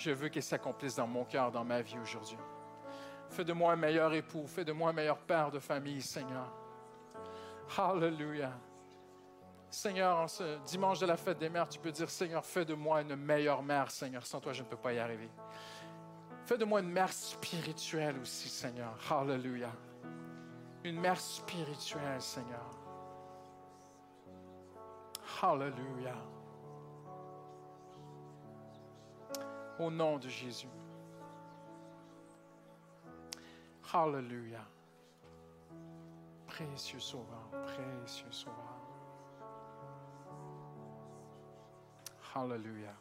[0.00, 2.38] je veux qu'elle s'accomplisse dans mon cœur, dans ma vie aujourd'hui.
[3.28, 6.52] Fais de moi un meilleur époux, fais de moi un meilleur père de famille, Seigneur.
[7.76, 8.52] Hallelujah.
[9.68, 12.74] Seigneur, en ce dimanche de la fête des mères, tu peux dire, Seigneur, fais de
[12.74, 14.26] moi une meilleure mère, Seigneur.
[14.26, 15.30] Sans toi, je ne peux pas y arriver.
[16.44, 18.96] Fais de moi une mère spirituelle aussi, Seigneur.
[19.08, 19.72] Hallelujah.
[20.82, 22.70] Une mère spirituelle, Seigneur.
[25.40, 26.16] Hallelujah.
[29.80, 30.68] Au nom de Jésus.
[33.94, 34.66] Hallelujah.
[36.46, 38.54] Précieux Sauveur, précieux Sauveur.
[42.34, 42.94] Hallelujah.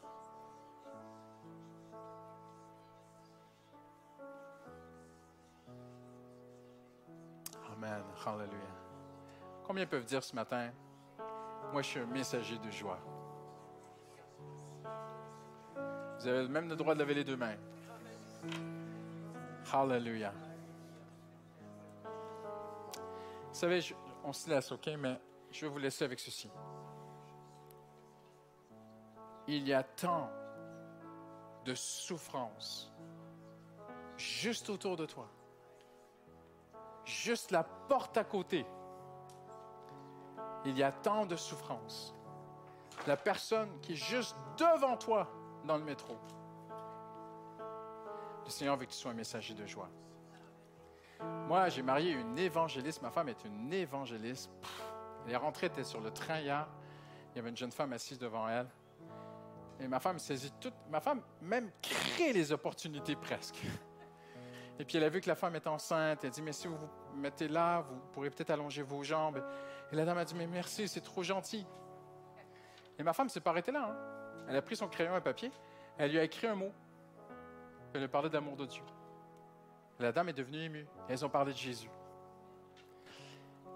[7.74, 8.04] Amen.
[8.26, 8.54] Hallelujah.
[9.68, 10.72] Combien peuvent dire ce matin,
[11.74, 13.00] moi je suis un messager de joie?
[16.20, 17.56] Vous avez même le droit de lever les deux mains.
[19.72, 20.34] Hallelujah.
[23.48, 23.80] Vous savez,
[24.26, 25.18] on se laisse, OK, mais
[25.50, 26.50] je vais vous laisser avec ceci.
[29.48, 30.30] Il y a tant
[31.64, 32.92] de souffrance
[34.18, 35.28] juste autour de toi,
[37.06, 38.66] juste la porte à côté.
[40.66, 42.14] Il y a tant de souffrance.
[43.08, 45.30] La personne qui est juste devant toi
[45.66, 46.18] dans le métro.
[48.46, 49.90] Le Seigneur veut que tu sois un messager de joie.
[51.48, 53.02] Moi, j'ai marié une évangéliste.
[53.02, 54.50] Ma femme est une évangéliste.
[55.26, 56.68] Elle est rentrée, elle était sur le train hier.
[57.34, 58.68] Il y avait une jeune femme assise devant elle.
[59.80, 60.74] Et ma femme saisit toute.
[60.90, 63.62] Ma femme même crée les opportunités presque.
[64.80, 66.24] Et puis elle a vu que la femme est enceinte.
[66.24, 69.44] Elle dit Mais si vous vous mettez là, vous pourrez peut-être allonger vos jambes.
[69.92, 71.66] Et la dame a dit Mais merci, c'est trop gentil.
[72.98, 73.90] Et ma femme s'est pas arrêtée là.
[73.90, 74.19] hein.
[74.50, 75.52] Elle a pris son crayon et papier.
[75.98, 76.72] Elle lui a écrit un mot.
[77.94, 78.82] Elle lui a parlé d'amour de Dieu.
[80.00, 80.88] La dame est devenue émue.
[81.08, 81.90] Elles ont parlé de Jésus.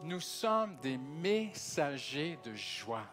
[0.02, 3.06] Nous sommes des messagers de joie.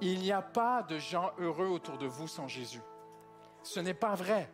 [0.00, 2.80] Il n'y a pas de gens heureux autour de vous sans Jésus.
[3.62, 4.50] Ce n'est pas vrai.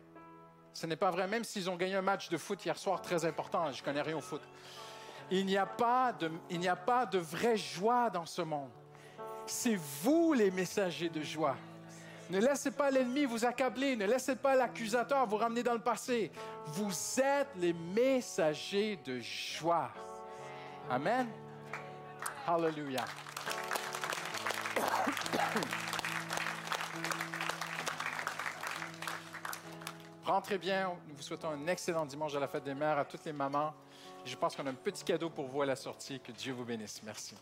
[0.73, 3.25] Ce n'est pas vrai, même s'ils ont gagné un match de foot hier soir très
[3.25, 4.41] important, je connais rien au foot.
[5.31, 8.71] A pas de, il n'y a pas de vraie joie dans ce monde.
[9.49, 11.57] C'est vous les messagers de joie.
[12.29, 16.31] Ne laissez pas l'ennemi vous accabler, ne laissez pas l'accusateur vous ramener dans le passé.
[16.67, 19.89] Vous êtes les messagers de joie.
[20.87, 21.27] Amen.
[22.45, 23.05] Hallelujah.
[30.23, 30.95] Rentrez bien.
[31.07, 33.73] Nous vous souhaitons un excellent dimanche à la fête des mères à toutes les mamans.
[34.23, 36.19] Je pense qu'on a un petit cadeau pour vous à la sortie.
[36.19, 37.01] Que Dieu vous bénisse.
[37.03, 37.35] Merci.